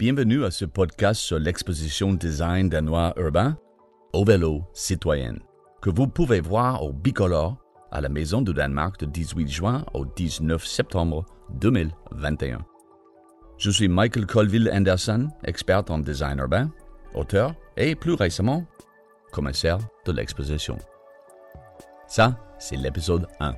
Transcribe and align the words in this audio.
Bienvenue 0.00 0.46
à 0.46 0.50
ce 0.50 0.64
podcast 0.64 1.20
sur 1.20 1.38
l'exposition 1.38 2.14
design 2.14 2.70
danois 2.70 3.12
urbain 3.18 3.58
au 4.14 4.24
vélo 4.24 4.62
citoyen 4.72 5.34
que 5.82 5.90
vous 5.90 6.06
pouvez 6.06 6.40
voir 6.40 6.82
au 6.82 6.90
Bicolore 6.90 7.58
à 7.92 8.00
la 8.00 8.08
Maison 8.08 8.40
du 8.40 8.54
Danemark 8.54 8.98
du 8.98 9.06
18 9.06 9.48
juin 9.48 9.84
au 9.92 10.06
19 10.06 10.64
septembre 10.64 11.26
2021. 11.52 12.64
Je 13.58 13.70
suis 13.70 13.88
Michael 13.88 14.24
Colville 14.24 14.70
Anderson, 14.72 15.28
expert 15.44 15.82
en 15.90 15.98
design 15.98 16.38
urbain, 16.38 16.70
auteur 17.12 17.54
et 17.76 17.94
plus 17.94 18.14
récemment, 18.14 18.64
commissaire 19.32 19.80
de 20.06 20.12
l'exposition. 20.12 20.78
Ça, 22.06 22.38
c'est 22.58 22.76
l'épisode 22.76 23.26
1. 23.38 23.54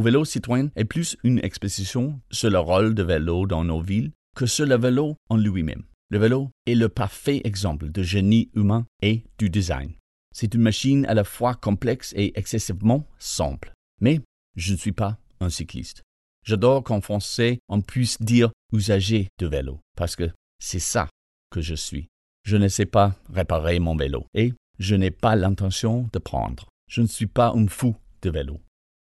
Au 0.00 0.02
vélo 0.02 0.24
citoyen 0.24 0.70
est 0.76 0.86
plus 0.86 1.18
une 1.24 1.44
exposition 1.44 2.22
sur 2.30 2.48
le 2.48 2.58
rôle 2.58 2.94
de 2.94 3.02
vélo 3.02 3.46
dans 3.46 3.64
nos 3.64 3.82
villes 3.82 4.12
que 4.34 4.46
sur 4.46 4.64
le 4.64 4.78
vélo 4.78 5.18
en 5.28 5.36
lui-même. 5.36 5.82
Le 6.08 6.16
vélo 6.16 6.48
est 6.64 6.74
le 6.74 6.88
parfait 6.88 7.42
exemple 7.44 7.90
de 7.90 8.02
génie 8.02 8.50
humain 8.54 8.86
et 9.02 9.24
du 9.36 9.50
design. 9.50 9.92
C'est 10.34 10.54
une 10.54 10.62
machine 10.62 11.04
à 11.04 11.12
la 11.12 11.22
fois 11.22 11.54
complexe 11.54 12.14
et 12.16 12.32
excessivement 12.38 13.06
simple. 13.18 13.74
Mais 14.00 14.20
je 14.56 14.72
ne 14.72 14.78
suis 14.78 14.92
pas 14.92 15.18
un 15.38 15.50
cycliste. 15.50 16.00
J'adore 16.46 16.82
qu'en 16.82 17.02
français 17.02 17.58
on 17.68 17.82
puisse 17.82 18.22
dire 18.22 18.52
usager 18.72 19.28
de 19.38 19.48
vélo, 19.48 19.80
parce 19.98 20.16
que 20.16 20.30
c'est 20.62 20.78
ça 20.78 21.10
que 21.50 21.60
je 21.60 21.74
suis. 21.74 22.08
Je 22.42 22.56
ne 22.56 22.68
sais 22.68 22.86
pas 22.86 23.16
réparer 23.30 23.80
mon 23.80 23.96
vélo 23.96 24.24
et 24.32 24.54
je 24.78 24.94
n'ai 24.94 25.10
pas 25.10 25.36
l'intention 25.36 26.08
de 26.10 26.18
prendre. 26.18 26.70
Je 26.88 27.02
ne 27.02 27.06
suis 27.06 27.26
pas 27.26 27.52
un 27.54 27.66
fou 27.66 27.94
de 28.22 28.30
vélo. 28.30 28.60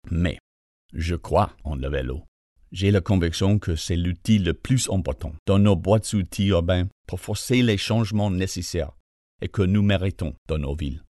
Mais 0.09 0.37
je 0.93 1.15
crois 1.15 1.51
en 1.63 1.75
le 1.75 1.89
vélo. 1.89 2.23
J'ai 2.71 2.91
la 2.91 3.01
conviction 3.01 3.59
que 3.59 3.75
c'est 3.75 3.95
l'outil 3.95 4.39
le 4.39 4.53
plus 4.53 4.89
important 4.89 5.33
dans 5.45 5.59
nos 5.59 5.75
boîtes 5.75 6.11
outils 6.13 6.47
urbains 6.47 6.87
pour 7.07 7.19
forcer 7.19 7.61
les 7.61 7.77
changements 7.77 8.31
nécessaires 8.31 8.91
et 9.41 9.47
que 9.47 9.61
nous 9.61 9.81
méritons 9.81 10.33
dans 10.47 10.57
nos 10.57 10.75
villes. 10.75 11.03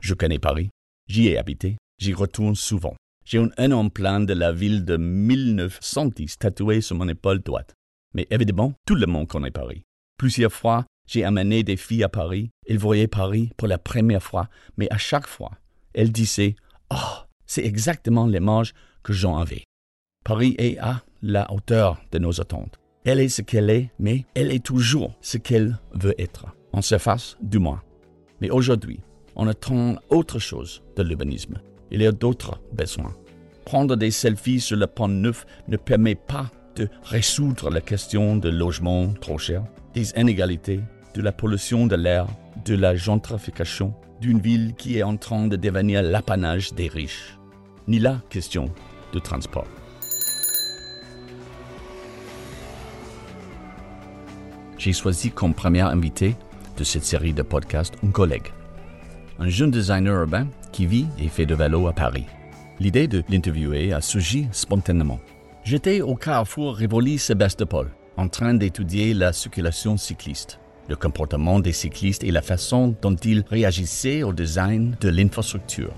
Je 0.00 0.14
connais 0.14 0.38
Paris, 0.38 0.70
j'y 1.08 1.28
ai 1.28 1.38
habité, 1.38 1.76
j'y 1.98 2.14
retourne 2.14 2.54
souvent. 2.54 2.94
J'ai 3.24 3.38
un 3.38 3.50
énorme 3.58 3.90
plan 3.90 4.20
de 4.20 4.34
la 4.34 4.52
ville 4.52 4.84
de 4.84 4.96
1910 4.96 6.38
tatoué 6.38 6.80
sur 6.80 6.96
mon 6.96 7.08
épaule 7.08 7.40
droite. 7.40 7.74
Mais 8.14 8.26
évidemment, 8.30 8.74
tout 8.86 8.94
le 8.94 9.06
monde 9.06 9.28
connaît 9.28 9.50
Paris. 9.50 9.82
Plusieurs 10.18 10.52
fois, 10.52 10.84
j'ai 11.06 11.24
amené 11.24 11.62
des 11.62 11.76
filles 11.76 12.04
à 12.04 12.08
Paris. 12.08 12.50
Elles 12.68 12.78
voyaient 12.78 13.08
Paris 13.08 13.50
pour 13.56 13.68
la 13.68 13.78
première 13.78 14.22
fois, 14.22 14.48
mais 14.76 14.88
à 14.90 14.98
chaque 14.98 15.26
fois, 15.26 15.52
elles 15.94 16.12
disaient 16.12 16.54
Oh, 16.90 17.24
c'est 17.46 17.64
exactement 17.64 18.26
l'image 18.26 18.74
que 19.04 19.12
j'en 19.12 19.36
avais. 19.36 19.62
Paris 20.24 20.56
est 20.58 20.78
à 20.78 21.02
la 21.22 21.52
hauteur 21.52 22.00
de 22.10 22.18
nos 22.18 22.40
attentes. 22.40 22.80
Elle 23.04 23.20
est 23.20 23.28
ce 23.28 23.42
qu'elle 23.42 23.70
est, 23.70 23.90
mais 24.00 24.24
elle 24.34 24.50
est 24.50 24.64
toujours 24.64 25.14
ce 25.20 25.36
qu'elle 25.36 25.78
veut 25.92 26.14
être, 26.18 26.46
en 26.72 26.82
surface 26.82 27.36
du 27.42 27.58
moins. 27.58 27.82
Mais 28.40 28.50
aujourd'hui, 28.50 29.00
on 29.36 29.46
attend 29.46 29.96
autre 30.08 30.38
chose 30.38 30.82
de 30.96 31.02
l'urbanisme. 31.02 31.60
Il 31.90 32.00
y 32.02 32.06
a 32.06 32.12
d'autres 32.12 32.60
besoins. 32.72 33.14
Prendre 33.66 33.96
des 33.96 34.10
selfies 34.10 34.60
sur 34.60 34.76
le 34.76 34.86
pont 34.86 35.08
neuf 35.08 35.46
ne 35.68 35.76
permet 35.76 36.14
pas 36.14 36.50
de 36.76 36.88
résoudre 37.04 37.70
la 37.70 37.80
question 37.80 38.36
de 38.36 38.48
logement 38.48 39.12
trop 39.20 39.38
cher, 39.38 39.64
des 39.92 40.10
inégalités, 40.16 40.80
de 41.14 41.22
la 41.22 41.32
pollution 41.32 41.86
de 41.86 41.94
l'air, 41.94 42.26
de 42.64 42.74
la 42.74 42.96
gentrification 42.96 43.94
d'une 44.20 44.40
ville 44.40 44.74
qui 44.74 44.98
est 44.98 45.02
en 45.02 45.16
train 45.16 45.46
de 45.46 45.56
devenir 45.56 46.02
l'apanage 46.02 46.72
des 46.72 46.88
riches 46.88 47.38
ni 47.86 47.98
la 47.98 48.20
question 48.30 48.66
de 49.14 49.20
transport. 49.20 49.66
J'ai 54.76 54.92
choisi 54.92 55.30
comme 55.30 55.54
premier 55.54 55.80
invité 55.80 56.36
de 56.76 56.84
cette 56.84 57.04
série 57.04 57.32
de 57.32 57.42
podcasts 57.42 57.94
un 58.04 58.10
collègue, 58.10 58.48
un 59.38 59.48
jeune 59.48 59.70
designer 59.70 60.14
urbain 60.14 60.46
qui 60.72 60.86
vit 60.86 61.06
et 61.18 61.28
fait 61.28 61.46
de 61.46 61.54
vélo 61.54 61.86
à 61.86 61.92
Paris. 61.92 62.26
L'idée 62.80 63.06
de 63.06 63.22
l'interviewer 63.28 63.92
a 63.92 64.00
surgi 64.00 64.48
spontanément. 64.52 65.20
J'étais 65.62 66.00
au 66.00 66.16
carrefour 66.16 66.74
Rivoli-Sébastopol, 66.74 67.88
en 68.16 68.28
train 68.28 68.54
d'étudier 68.54 69.14
la 69.14 69.32
circulation 69.32 69.96
cycliste, 69.96 70.58
le 70.88 70.96
comportement 70.96 71.60
des 71.60 71.72
cyclistes 71.72 72.24
et 72.24 72.32
la 72.32 72.42
façon 72.42 72.94
dont 73.00 73.14
ils 73.14 73.44
réagissaient 73.48 74.22
au 74.22 74.32
design 74.32 74.96
de 75.00 75.08
l'infrastructure 75.08 75.94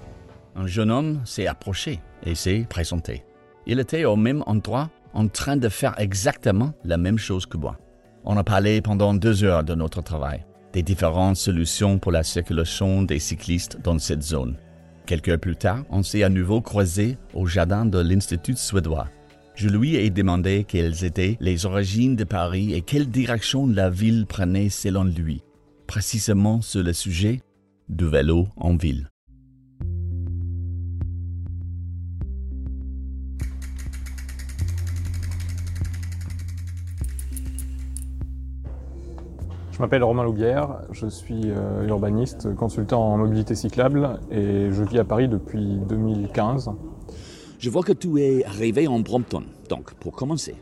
un 0.57 0.67
jeune 0.67 0.91
homme 0.91 1.21
s'est 1.25 1.47
approché 1.47 2.01
et 2.25 2.35
s'est 2.35 2.67
présenté. 2.69 3.25
Il 3.67 3.79
était 3.79 4.05
au 4.05 4.17
même 4.17 4.43
endroit 4.47 4.91
en 5.13 5.29
train 5.29 5.57
de 5.57 5.69
faire 5.69 5.95
exactement 5.99 6.73
la 6.85 6.97
même 6.97 7.19
chose 7.19 7.47
que 7.47 7.57
moi. 7.57 7.79
On 8.25 8.37
a 8.37 8.45
parlé 8.45 8.81
pendant 8.81 9.15
deux 9.15 9.45
heures 9.45 9.65
de 9.65 9.75
notre 9.75 10.03
travail, 10.03 10.45
des 10.73 10.83
différentes 10.83 11.37
solutions 11.37 11.99
pour 11.99 12.13
la 12.13 12.23
circulation 12.23 13.03
des 13.03 13.19
cyclistes 13.19 13.79
dans 13.83 13.99
cette 13.99 14.23
zone. 14.23 14.57
Quelques 15.07 15.29
heures 15.29 15.39
plus 15.39 15.57
tard, 15.57 15.85
on 15.91 16.03
s'est 16.03 16.25
à 16.25 16.29
nouveau 16.29 16.61
croisé 16.61 17.17
au 17.35 17.47
jardin 17.47 17.87
de 17.87 17.99
l'Institut 17.99 18.57
suédois. 18.57 19.09
Je 19.55 19.69
lui 19.69 19.97
ai 19.97 20.11
demandé 20.11 20.65
quelles 20.67 21.05
étaient 21.05 21.39
les 21.41 21.65
origines 21.65 22.17
de 22.17 22.25
Paris 22.25 22.75
et 22.75 22.83
quelle 22.83 23.09
direction 23.09 23.67
la 23.67 23.89
ville 23.89 24.27
prenait 24.27 24.69
selon 24.69 25.05
lui, 25.05 25.43
précisément 25.87 26.61
sur 26.61 26.83
le 26.83 26.93
sujet 26.93 27.41
du 27.89 28.07
vélo 28.07 28.49
en 28.57 28.77
ville. 28.77 29.09
Je 39.77 39.83
m'appelle 39.83 40.05
Romain 40.05 40.25
Loubière, 40.25 40.79
je 40.91 41.07
suis 41.07 41.51
euh, 41.51 41.87
urbaniste, 41.87 42.55
consultant 42.55 43.13
en 43.13 43.19
mobilité 43.19 43.55
cyclable 43.55 44.19
et 44.31 44.71
je 44.71 44.83
vis 44.83 44.99
à 44.99 45.05
Paris 45.05 45.29
depuis 45.29 45.81
2015. 45.87 46.71
Je 47.59 47.69
vois 47.69 47.83
que 47.83 47.93
tu 47.93 48.19
es 48.23 48.43
arrivé 48.47 48.89
en 48.89 49.01
Brompton, 49.01 49.43
donc 49.69 49.93
pour 49.97 50.13
commencer. 50.13 50.55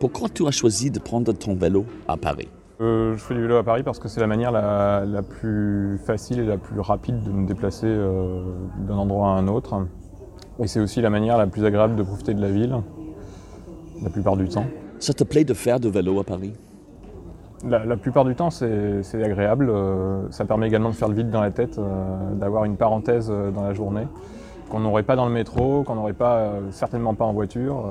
Pourquoi 0.00 0.30
tu 0.30 0.46
as 0.46 0.50
choisi 0.50 0.90
de 0.90 0.98
prendre 0.98 1.30
ton 1.34 1.56
vélo 1.56 1.84
à 2.08 2.16
Paris? 2.16 2.48
Euh, 2.80 3.14
Je 3.18 3.22
fais 3.22 3.34
du 3.34 3.42
vélo 3.42 3.56
à 3.56 3.64
Paris 3.64 3.82
parce 3.82 3.98
que 3.98 4.08
c'est 4.08 4.20
la 4.20 4.26
manière 4.26 4.50
la, 4.50 5.22
plus 5.22 5.98
facile 5.98 6.38
et 6.38 6.46
la 6.46 6.56
plus 6.56 6.80
rapide 6.80 7.22
de 7.22 7.30
me 7.30 7.46
déplacer 7.46 7.86
euh, 7.86 8.40
d'un 8.88 8.96
endroit 8.96 9.28
à 9.28 9.32
un 9.32 9.46
autre. 9.46 9.86
Et 10.58 10.66
c'est 10.68 10.80
aussi 10.80 11.02
la 11.02 11.10
manière 11.10 11.36
la 11.36 11.48
plus 11.48 11.66
agréable 11.66 11.96
de 11.96 12.02
profiter 12.02 12.32
de 12.32 12.40
la 12.40 12.50
ville, 12.50 12.80
la 14.02 14.08
plupart 14.08 14.38
du 14.38 14.48
temps. 14.48 14.64
Ça 15.00 15.12
te 15.12 15.22
plaît 15.22 15.44
de 15.44 15.52
faire 15.52 15.78
du 15.80 15.90
vélo 15.90 16.18
à 16.18 16.24
Paris? 16.24 16.54
La, 17.64 17.96
plupart 17.96 18.24
du 18.24 18.34
temps, 18.34 18.50
c'est 18.50 19.22
agréable. 19.22 19.70
Euh, 19.70 20.22
ça 20.30 20.44
permet 20.44 20.66
également 20.66 20.90
de 20.90 20.94
faire 20.94 21.08
le 21.08 21.14
vide 21.14 21.30
dans 21.30 21.40
la 21.40 21.50
tête, 21.50 21.78
euh, 21.78 22.34
d'avoir 22.34 22.64
une 22.64 22.76
parenthèse 22.76 23.28
euh, 23.30 23.50
dans 23.50 23.62
la 23.62 23.72
journée 23.72 24.06
qu'on 24.68 24.80
n'aurait 24.80 25.04
pas 25.04 25.14
dans 25.14 25.26
le 25.26 25.32
métro, 25.32 25.84
qu'on 25.84 25.94
n'aurait 25.94 26.12
pas, 26.12 26.50
certainement 26.72 27.14
pas 27.14 27.24
en 27.24 27.32
voiture, 27.32 27.88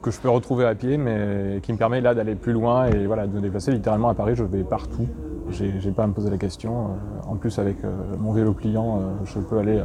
que 0.00 0.10
je 0.10 0.18
peux 0.18 0.30
retrouver 0.30 0.64
à 0.64 0.74
pied, 0.74 0.96
mais 0.96 1.60
qui 1.62 1.74
me 1.74 1.76
permet 1.76 2.00
là 2.00 2.14
d'aller 2.14 2.36
plus 2.36 2.54
loin 2.54 2.86
et 2.86 3.04
voilà, 3.06 3.26
de 3.26 3.34
me 3.34 3.40
déplacer 3.42 3.70
littéralement 3.70 4.08
à 4.08 4.14
Paris. 4.14 4.34
Je 4.34 4.44
vais 4.44 4.62
partout. 4.62 5.06
J'ai 5.50 5.90
pas 5.90 6.04
à 6.04 6.06
me 6.06 6.14
poser 6.14 6.30
la 6.30 6.38
question. 6.38 6.92
En 7.28 7.36
plus, 7.36 7.58
avec 7.58 7.76
mon 8.18 8.32
vélo 8.32 8.54
pliant, 8.54 9.02
je 9.26 9.40
peux 9.40 9.58
aller 9.58 9.82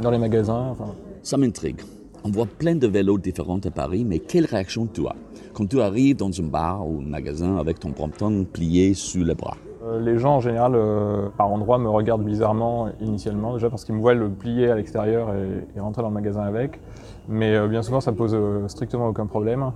dans 0.00 0.12
les 0.12 0.18
magasins. 0.18 0.76
Ça 1.24 1.36
m'intrigue. 1.36 1.80
On 2.24 2.30
voit 2.30 2.46
plein 2.46 2.74
de 2.74 2.86
vélos 2.86 3.18
différents 3.18 3.60
à 3.64 3.70
Paris, 3.70 4.04
mais 4.04 4.18
quelle 4.18 4.44
réaction 4.44 4.86
tu 4.92 5.06
as 5.06 5.14
quand 5.54 5.66
tu 5.66 5.80
arrives 5.80 6.16
dans 6.16 6.30
un 6.40 6.46
bar 6.46 6.86
ou 6.86 7.00
un 7.00 7.08
magasin 7.08 7.56
avec 7.56 7.80
ton 7.80 7.90
Brompton 7.90 8.44
plié 8.52 8.94
sous 8.94 9.24
le 9.24 9.34
bras? 9.34 9.56
Euh, 9.84 10.00
les 10.00 10.18
gens 10.18 10.36
en 10.36 10.40
général, 10.40 10.72
euh, 10.74 11.28
par 11.36 11.50
endroit, 11.50 11.78
me 11.78 11.88
regardent 11.88 12.24
bizarrement 12.24 12.88
initialement, 13.00 13.54
déjà 13.54 13.70
parce 13.70 13.84
qu'ils 13.84 13.94
me 13.94 14.00
voient 14.00 14.14
le 14.14 14.28
plier 14.28 14.68
à 14.68 14.74
l'extérieur 14.74 15.30
et, 15.34 15.80
rentrer 15.80 16.02
dans 16.02 16.08
le 16.08 16.14
magasin 16.14 16.42
avec. 16.42 16.80
Mais 17.28 17.54
euh, 17.54 17.68
bien 17.68 17.82
souvent, 17.82 18.00
ça 18.00 18.12
pose 18.12 18.36
strictement 18.66 19.08
aucun 19.08 19.26
problème. 19.26 19.72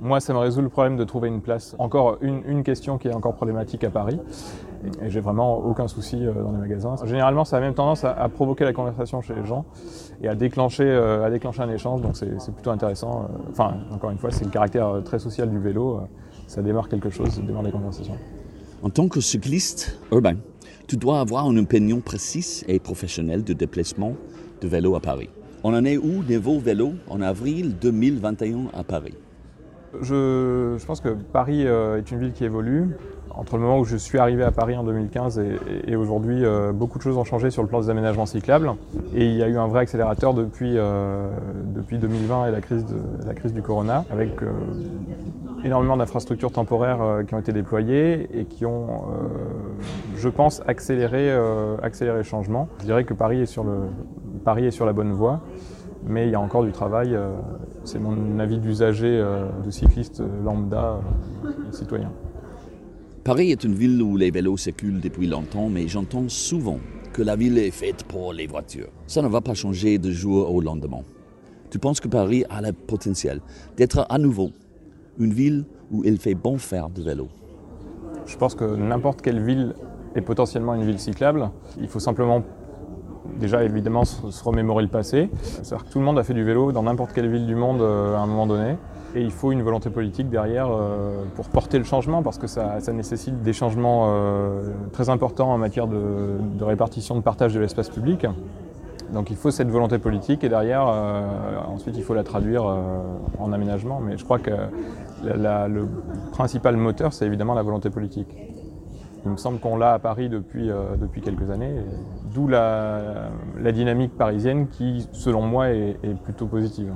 Moi, 0.00 0.20
ça 0.20 0.32
me 0.32 0.38
résout 0.38 0.62
le 0.62 0.68
problème 0.68 0.96
de 0.96 1.04
trouver 1.04 1.28
une 1.28 1.40
place. 1.40 1.76
Encore 1.78 2.18
une, 2.20 2.62
question 2.62 2.98
qui 2.98 3.08
est 3.08 3.14
encore 3.14 3.34
problématique 3.34 3.84
à 3.84 3.90
Paris. 3.90 4.18
Et 5.02 5.10
j'ai 5.10 5.20
vraiment 5.20 5.58
aucun 5.58 5.88
souci 5.88 6.24
dans 6.24 6.52
les 6.52 6.58
magasins. 6.58 6.96
Généralement, 7.04 7.44
ça 7.44 7.56
a 7.56 7.60
même 7.60 7.74
tendance 7.74 8.04
à, 8.04 8.28
provoquer 8.28 8.64
la 8.64 8.72
conversation 8.72 9.20
chez 9.20 9.34
les 9.34 9.44
gens 9.44 9.64
et 10.22 10.28
à 10.28 10.34
déclencher, 10.34 10.90
à 10.90 11.30
déclencher 11.30 11.62
un 11.62 11.70
échange. 11.70 12.00
Donc 12.02 12.16
c'est 12.16 12.54
plutôt 12.54 12.70
intéressant. 12.70 13.28
Enfin, 13.50 13.74
encore 13.92 14.10
une 14.10 14.18
fois, 14.18 14.30
c'est 14.30 14.44
le 14.44 14.50
caractère 14.50 15.02
très 15.04 15.18
social 15.18 15.50
du 15.50 15.58
vélo. 15.58 16.00
Ça 16.46 16.62
démarre 16.62 16.88
quelque 16.88 17.10
chose, 17.10 17.30
ça 17.30 17.40
démarre 17.40 17.62
des 17.62 17.70
conversations. 17.70 18.16
En 18.82 18.90
tant 18.90 19.08
que 19.08 19.20
cycliste 19.20 19.98
urbain, 20.12 20.36
tu 20.86 20.98
dois 20.98 21.20
avoir 21.20 21.50
une 21.50 21.58
opinion 21.58 22.00
précise 22.00 22.64
et 22.68 22.78
professionnelle 22.78 23.42
de 23.42 23.54
déplacement 23.54 24.12
de 24.60 24.68
vélo 24.68 24.94
à 24.94 25.00
Paris. 25.00 25.30
On 25.62 25.72
en 25.72 25.84
est 25.86 25.96
où 25.96 26.22
niveau 26.22 26.58
vélo 26.58 26.92
en 27.08 27.22
avril 27.22 27.76
2021 27.80 28.66
à 28.74 28.84
Paris? 28.84 29.14
Je, 30.02 30.84
pense 30.86 31.00
que 31.00 31.10
Paris 31.10 31.62
est 31.62 32.10
une 32.10 32.18
ville 32.18 32.32
qui 32.32 32.44
évolue 32.44 32.94
entre 33.36 33.56
le 33.56 33.62
moment 33.62 33.78
où 33.78 33.84
je 33.84 33.96
suis 33.96 34.18
arrivé 34.18 34.44
à 34.44 34.52
Paris 34.52 34.76
en 34.76 34.84
2015 34.84 35.42
et, 35.86 35.96
aujourd'hui, 35.96 36.44
euh, 36.44 36.72
beaucoup 36.72 36.98
de 36.98 37.02
choses 37.02 37.16
ont 37.16 37.24
changé 37.24 37.50
sur 37.50 37.62
le 37.62 37.68
plan 37.68 37.80
des 37.80 37.90
aménagements 37.90 38.26
cyclables. 38.26 38.72
Et 39.14 39.26
il 39.26 39.34
y 39.34 39.42
a 39.42 39.48
eu 39.48 39.56
un 39.56 39.66
vrai 39.66 39.80
accélérateur 39.80 40.34
depuis, 40.34 40.74
euh, 40.76 41.28
depuis 41.74 41.98
2020 41.98 42.46
et 42.46 42.50
la 42.52 42.60
crise, 42.60 42.84
du 43.52 43.62
corona, 43.62 44.04
avec 44.10 44.42
euh, 44.42 44.52
énormément 45.64 45.96
d'infrastructures 45.96 46.52
temporaires 46.52 47.22
qui 47.26 47.34
ont 47.34 47.38
été 47.38 47.52
déployées 47.52 48.28
et 48.38 48.44
qui 48.44 48.66
ont, 48.66 49.04
je 50.16 50.28
pense, 50.28 50.62
accéléré, 50.66 51.32
accéléré 51.82 52.18
le 52.18 52.22
changement. 52.22 52.68
Je 52.80 52.84
dirais 52.84 53.04
que 53.04 53.14
Paris 53.14 53.40
est 53.40 53.46
sur 53.46 54.86
la 54.86 54.92
bonne 54.92 55.12
voie. 55.12 55.40
Mais 56.06 56.26
il 56.26 56.30
y 56.30 56.34
a 56.34 56.40
encore 56.40 56.64
du 56.64 56.72
travail, 56.72 57.16
c'est 57.84 57.98
mon 57.98 58.38
avis 58.38 58.58
d'usager, 58.58 59.22
de 59.64 59.70
cycliste 59.70 60.22
lambda, 60.44 61.00
citoyen. 61.70 62.10
Paris 63.24 63.50
est 63.52 63.64
une 63.64 63.74
ville 63.74 64.02
où 64.02 64.16
les 64.16 64.30
vélos 64.30 64.58
circulent 64.58 65.00
depuis 65.00 65.26
longtemps, 65.26 65.68
mais 65.68 65.88
j'entends 65.88 66.28
souvent 66.28 66.78
que 67.14 67.22
la 67.22 67.36
ville 67.36 67.56
est 67.58 67.70
faite 67.70 68.04
pour 68.04 68.32
les 68.32 68.46
voitures. 68.46 68.90
Ça 69.06 69.22
ne 69.22 69.28
va 69.28 69.40
pas 69.40 69.54
changer 69.54 69.98
de 69.98 70.10
jour 70.10 70.52
au 70.54 70.60
lendemain. 70.60 71.02
Tu 71.70 71.78
penses 71.78 72.00
que 72.00 72.08
Paris 72.08 72.44
a 72.50 72.60
le 72.60 72.72
potentiel 72.72 73.40
d'être 73.76 74.04
à 74.08 74.18
nouveau 74.18 74.50
une 75.18 75.32
ville 75.32 75.64
où 75.90 76.02
il 76.04 76.18
fait 76.18 76.34
bon 76.34 76.58
faire 76.58 76.90
du 76.90 77.02
vélo? 77.02 77.28
Je 78.26 78.36
pense 78.36 78.54
que 78.54 78.64
n'importe 78.76 79.22
quelle 79.22 79.42
ville 79.42 79.74
est 80.14 80.20
potentiellement 80.20 80.74
une 80.74 80.84
ville 80.84 80.98
cyclable. 80.98 81.50
Il 81.80 81.88
faut 81.88 82.00
simplement 82.00 82.42
déjà 83.38 83.64
évidemment 83.64 84.04
se 84.04 84.44
remémorer 84.44 84.82
le 84.82 84.88
passé. 84.88 85.30
C'est-à-dire 85.42 85.84
que 85.84 85.92
tout 85.92 85.98
le 85.98 86.04
monde 86.04 86.18
a 86.18 86.24
fait 86.24 86.34
du 86.34 86.44
vélo 86.44 86.72
dans 86.72 86.82
n'importe 86.82 87.12
quelle 87.12 87.30
ville 87.30 87.46
du 87.46 87.54
monde 87.54 87.80
euh, 87.80 88.16
à 88.16 88.20
un 88.20 88.26
moment 88.26 88.46
donné. 88.46 88.76
Et 89.16 89.22
il 89.22 89.30
faut 89.30 89.52
une 89.52 89.62
volonté 89.62 89.90
politique 89.90 90.28
derrière 90.28 90.66
euh, 90.70 91.22
pour 91.36 91.48
porter 91.48 91.78
le 91.78 91.84
changement, 91.84 92.22
parce 92.22 92.38
que 92.38 92.48
ça, 92.48 92.80
nécessite 92.92 93.42
des 93.42 93.52
changements 93.52 94.06
euh, 94.08 94.70
très 94.92 95.08
importants 95.08 95.52
en 95.52 95.58
matière 95.58 95.86
de, 95.86 96.64
répartition, 96.64 97.14
de 97.14 97.20
partage 97.20 97.54
de 97.54 97.60
l'espace 97.60 97.90
public. 97.90 98.26
Donc 99.12 99.30
il 99.30 99.36
faut 99.36 99.52
cette 99.52 99.68
volonté 99.68 99.98
politique 99.98 100.42
et 100.42 100.48
derrière, 100.48 100.88
euh, 100.88 101.28
ensuite 101.68 101.96
il 101.96 102.02
faut 102.02 102.14
la 102.14 102.24
traduire 102.24 102.64
en 103.38 103.52
aménagement. 103.52 104.00
Mais 104.00 104.16
je 104.16 104.24
crois 104.24 104.40
que 104.40 104.50
le 105.22 105.86
principal 106.32 106.76
moteur, 106.76 107.12
c'est 107.12 107.26
évidemment 107.26 107.54
la 107.54 107.62
volonté 107.62 107.90
politique. 107.90 108.34
Il 109.24 109.30
me 109.30 109.36
semble 109.36 109.58
qu'on 109.58 109.76
l'a 109.76 109.94
à 109.94 109.98
Paris 109.98 110.28
depuis, 110.28 110.68
depuis 111.00 111.22
quelques 111.22 111.48
années, 111.50 111.76
d'où 112.34 112.46
la, 112.46 113.30
dynamique 113.72 114.16
parisienne 114.18 114.68
qui, 114.68 115.06
selon 115.12 115.42
moi, 115.42 115.70
est 115.70 116.22
plutôt 116.22 116.46
positive. 116.46 116.92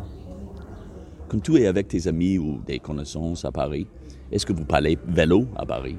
Quand 1.28 1.42
tu 1.42 1.56
es 1.56 1.66
avec 1.66 1.88
tes 1.88 2.06
amis 2.06 2.38
ou 2.38 2.60
des 2.66 2.78
connaissances 2.78 3.44
à 3.44 3.52
Paris, 3.52 3.86
est-ce 4.32 4.46
que 4.46 4.54
vous 4.54 4.64
parlez 4.64 4.98
vélo 5.06 5.44
à 5.56 5.66
Paris? 5.66 5.98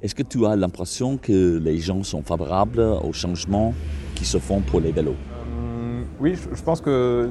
Est-ce 0.00 0.14
que 0.14 0.22
tu 0.22 0.46
as 0.46 0.56
l'impression 0.56 1.18
que 1.18 1.58
les 1.58 1.76
gens 1.76 2.02
sont 2.02 2.22
favorables 2.22 2.80
aux 2.80 3.12
changements 3.12 3.74
qui 4.14 4.24
se 4.24 4.38
font 4.38 4.60
pour 4.60 4.80
les 4.80 4.90
vélos? 4.90 5.14
Euh, 5.14 6.02
Oui, 6.18 6.34
je, 6.34 6.62
pense 6.62 6.80
que 6.80 7.28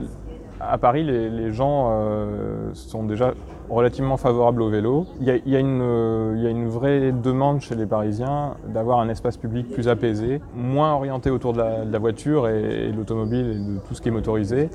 à 0.70 0.78
Paris, 0.78 1.04
les, 1.04 1.52
gens 1.52 1.90
euh, 1.92 2.70
sont 2.74 3.04
déjà 3.04 3.34
relativement 3.70 4.18
favorables 4.18 4.62
au 4.62 4.70
vélo. 4.70 5.06
Il 5.20 5.28
y, 5.28 5.56
a, 5.56 5.60
une, 5.60 6.68
vraie 6.68 7.12
demande 7.12 7.62
chez 7.62 7.76
les 7.76 7.86
Parisiens 7.86 8.56
d'avoir 8.68 9.00
un 9.00 9.10
espace 9.10 9.38
public 9.38 9.70
plus 9.70 9.88
apaisé, 9.88 10.42
moins 10.56 10.94
orienté 10.94 11.30
autour 11.30 11.54
de 11.54 11.62
la, 11.92 12.00
voiture 12.00 12.48
et, 12.48 12.92
de 12.92 12.98
l'automobile 12.98 13.48
et 13.52 13.74
de 13.74 13.80
tout 13.88 13.94
ce 13.94 14.02
qui 14.02 14.10
est 14.10 14.12
motorisé 14.12 14.70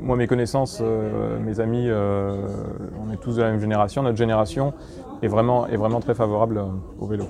moi, 0.00 0.16
mes 0.16 0.26
connaissances, 0.26 0.78
euh, 0.80 1.38
mes 1.40 1.60
amis, 1.60 1.86
euh, 1.88 2.46
on 3.04 3.12
est 3.12 3.16
tous 3.16 3.36
de 3.36 3.42
la 3.42 3.50
même 3.50 3.60
génération. 3.60 4.02
Notre 4.02 4.16
génération 4.16 4.72
est 5.22 5.28
vraiment, 5.28 5.66
est 5.66 5.76
vraiment 5.76 6.00
très 6.00 6.14
favorable 6.14 6.58
euh, 6.58 6.64
au 6.98 7.06
vélo. 7.06 7.26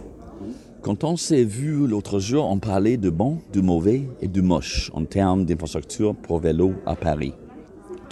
Quand 0.82 1.04
on 1.04 1.16
s'est 1.16 1.44
vu 1.44 1.86
l'autre 1.86 2.18
jour, 2.18 2.48
on 2.50 2.58
parlait 2.58 2.96
de 2.96 3.10
bon, 3.10 3.38
du 3.52 3.62
mauvais 3.62 4.02
et 4.20 4.28
du 4.28 4.42
moche 4.42 4.90
en 4.94 5.04
termes 5.04 5.44
d'infrastructure 5.44 6.14
pour 6.14 6.40
vélo 6.40 6.72
à 6.86 6.96
Paris. 6.96 7.34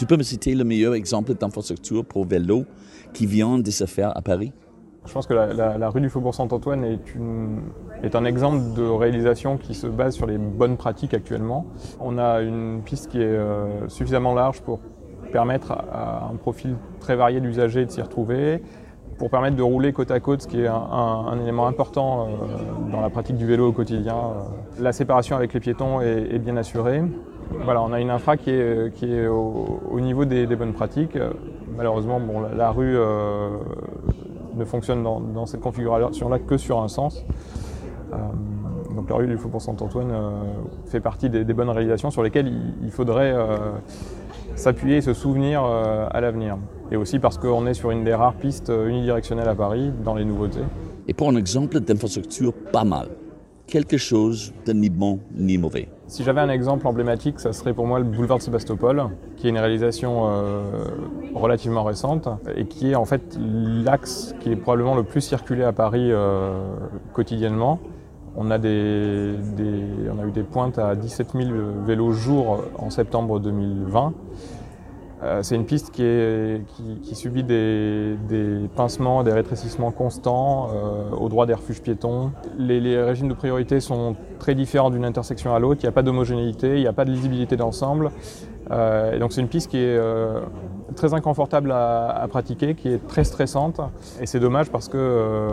Tu 0.00 0.06
peux 0.06 0.16
me 0.16 0.22
citer 0.22 0.54
le 0.54 0.64
meilleur 0.64 0.94
exemple 0.94 1.34
d'infrastructure 1.34 2.06
pour 2.06 2.24
vélo 2.24 2.64
qui 3.12 3.26
vient 3.26 3.58
de 3.58 3.70
se 3.70 3.84
faire 3.84 4.16
à 4.16 4.22
Paris? 4.22 4.50
Je 5.04 5.12
pense 5.12 5.26
que 5.26 5.34
la, 5.34 5.90
rue 5.90 6.00
du 6.00 6.08
Faubourg 6.08 6.34
Saint-Antoine 6.34 6.98
est, 8.02 8.14
un 8.14 8.24
exemple 8.24 8.62
de 8.74 8.82
réalisation 8.82 9.58
qui 9.58 9.74
se 9.74 9.86
base 9.86 10.14
sur 10.14 10.24
les 10.24 10.38
bonnes 10.38 10.78
pratiques 10.78 11.12
actuellement. 11.12 11.66
On 12.00 12.16
a 12.16 12.40
une 12.40 12.80
piste 12.82 13.10
qui 13.10 13.18
est 13.18 13.24
euh, 13.24 13.88
suffisamment 13.88 14.32
large 14.32 14.62
pour 14.62 14.80
permettre 15.32 15.72
à, 15.72 16.30
un 16.32 16.36
profil 16.36 16.76
très 16.98 17.14
varié 17.14 17.42
d'usagers 17.42 17.84
de 17.84 17.90
s'y 17.90 18.00
retrouver, 18.00 18.62
pour 19.18 19.28
permettre 19.28 19.56
de 19.56 19.62
rouler 19.62 19.92
côte 19.92 20.12
à 20.12 20.20
côte, 20.20 20.40
ce 20.40 20.48
qui 20.48 20.62
est 20.62 20.66
un, 20.66 21.38
élément 21.42 21.66
important 21.66 22.26
euh, 22.26 22.90
dans 22.90 23.02
la 23.02 23.10
pratique 23.10 23.36
du 23.36 23.44
vélo 23.44 23.68
au 23.68 23.72
quotidien. 23.72 24.16
La 24.78 24.92
séparation 24.92 25.36
avec 25.36 25.52
les 25.52 25.60
piétons 25.60 26.00
est, 26.00 26.38
bien 26.38 26.56
assurée. 26.56 27.02
Voilà, 27.64 27.82
on 27.82 27.92
a 27.92 28.00
une 28.00 28.10
infra 28.10 28.36
qui 28.36 28.50
est, 28.50 29.02
est 29.02 29.26
au, 29.26 30.00
niveau 30.00 30.24
des, 30.24 30.46
bonnes 30.46 30.72
pratiques. 30.72 31.18
Malheureusement, 31.76 32.20
bon, 32.20 32.40
la, 32.40 32.70
rue 32.70 32.96
ne 34.56 34.64
fonctionne 34.64 35.02
dans, 35.02 35.46
cette 35.46 35.60
configuration-là 35.60 36.38
que 36.38 36.56
sur 36.56 36.80
un 36.80 36.88
sens. 36.88 37.24
Euh, 38.12 38.16
donc 38.94 39.08
la 39.08 39.16
rue 39.16 39.26
du 39.26 39.36
Faubourg 39.36 39.62
Saint-Antoine 39.62 40.10
euh, 40.10 40.30
fait 40.86 41.00
partie 41.00 41.30
des, 41.30 41.44
bonnes 41.44 41.70
réalisations 41.70 42.10
sur 42.10 42.22
lesquelles 42.22 42.52
il, 42.82 42.90
faudrait 42.90 43.32
euh, 43.32 43.56
s'appuyer 44.56 44.98
et 44.98 45.00
se 45.00 45.14
souvenir 45.14 45.64
à 45.64 46.20
l'avenir. 46.20 46.56
Et 46.90 46.96
aussi 46.96 47.18
parce 47.18 47.38
qu'on 47.38 47.66
est 47.66 47.74
sur 47.74 47.90
une 47.90 48.04
des 48.04 48.14
rares 48.14 48.34
pistes 48.34 48.72
unidirectionnelles 48.88 49.48
à 49.48 49.54
Paris 49.54 49.92
dans 50.04 50.14
les 50.14 50.24
nouveautés. 50.24 50.64
Et 51.08 51.14
pour 51.14 51.28
un 51.28 51.36
exemple 51.36 51.80
d'infrastructure 51.80 52.52
pas 52.72 52.84
mal, 52.84 53.08
quelque 53.70 53.96
chose 53.96 54.52
de 54.66 54.72
ni 54.72 54.90
bon 54.90 55.20
ni 55.34 55.56
mauvais. 55.56 55.88
Si 56.08 56.24
j'avais 56.24 56.40
un 56.40 56.50
exemple 56.50 56.86
emblématique, 56.86 57.40
ça 57.40 57.52
serait 57.52 57.72
pour 57.72 57.86
moi 57.86 57.98
le 58.00 58.04
boulevard 58.04 58.38
de 58.38 58.42
Sébastopol, 58.42 59.04
qui 59.36 59.46
est 59.46 59.50
une 59.50 59.58
réalisation 59.58 60.28
euh, 60.28 60.62
relativement 61.34 61.84
récente 61.84 62.28
et 62.56 62.66
qui 62.66 62.90
est 62.90 62.94
en 62.96 63.04
fait 63.04 63.38
l'axe 63.40 64.34
qui 64.40 64.50
est 64.50 64.56
probablement 64.56 64.96
le 64.96 65.04
plus 65.04 65.20
circulé 65.20 65.62
à 65.62 65.72
Paris 65.72 66.10
euh, 66.10 66.58
quotidiennement. 67.14 67.78
On 68.36 68.50
a, 68.50 68.58
des, 68.58 69.34
on 70.12 70.22
a 70.22 70.26
eu 70.26 70.30
des 70.30 70.44
pointes 70.44 70.78
à 70.78 70.94
17 70.94 71.28
000 71.34 71.50
vélos 71.84 72.12
jour 72.12 72.62
en 72.78 72.90
septembre 72.90 73.40
2020. 73.40 74.12
Euh, 75.22 75.42
c'est 75.42 75.54
une 75.54 75.66
piste 75.66 75.90
qui, 75.90 77.14
subit 77.14 77.42
des, 77.42 78.16
pincements, 78.74 79.22
des 79.22 79.32
rétrécissements 79.32 79.90
constants 79.90 80.70
euh, 80.72 81.10
au 81.10 81.28
droit 81.28 81.46
des 81.46 81.54
refuges 81.54 81.82
piétons. 81.82 82.32
Les, 82.58 83.02
régimes 83.02 83.28
de 83.28 83.34
priorité 83.34 83.80
sont 83.80 84.16
très 84.38 84.54
différents 84.54 84.90
d'une 84.90 85.04
intersection 85.04 85.54
à 85.54 85.58
l'autre, 85.58 85.80
il 85.82 85.86
n'y 85.86 85.90
a 85.90 85.92
pas 85.92 86.02
d'homogénéité, 86.02 86.76
il 86.76 86.80
n'y 86.80 86.86
a 86.86 86.92
pas 86.92 87.04
de 87.04 87.10
lisibilité 87.10 87.56
d'ensemble. 87.56 88.10
Euh, 88.70 89.28
c'est 89.30 89.40
une 89.40 89.48
piste 89.48 89.70
qui 89.70 89.78
est 89.78 90.00
très 90.96 91.12
inconfortable 91.12 91.72
à, 91.72 92.26
pratiquer, 92.30 92.74
qui 92.74 92.88
est 92.88 93.06
très 93.06 93.24
stressante. 93.24 93.80
Et 94.20 94.26
c'est 94.26 94.40
dommage 94.40 94.70
parce 94.70 94.88
que 94.88 95.48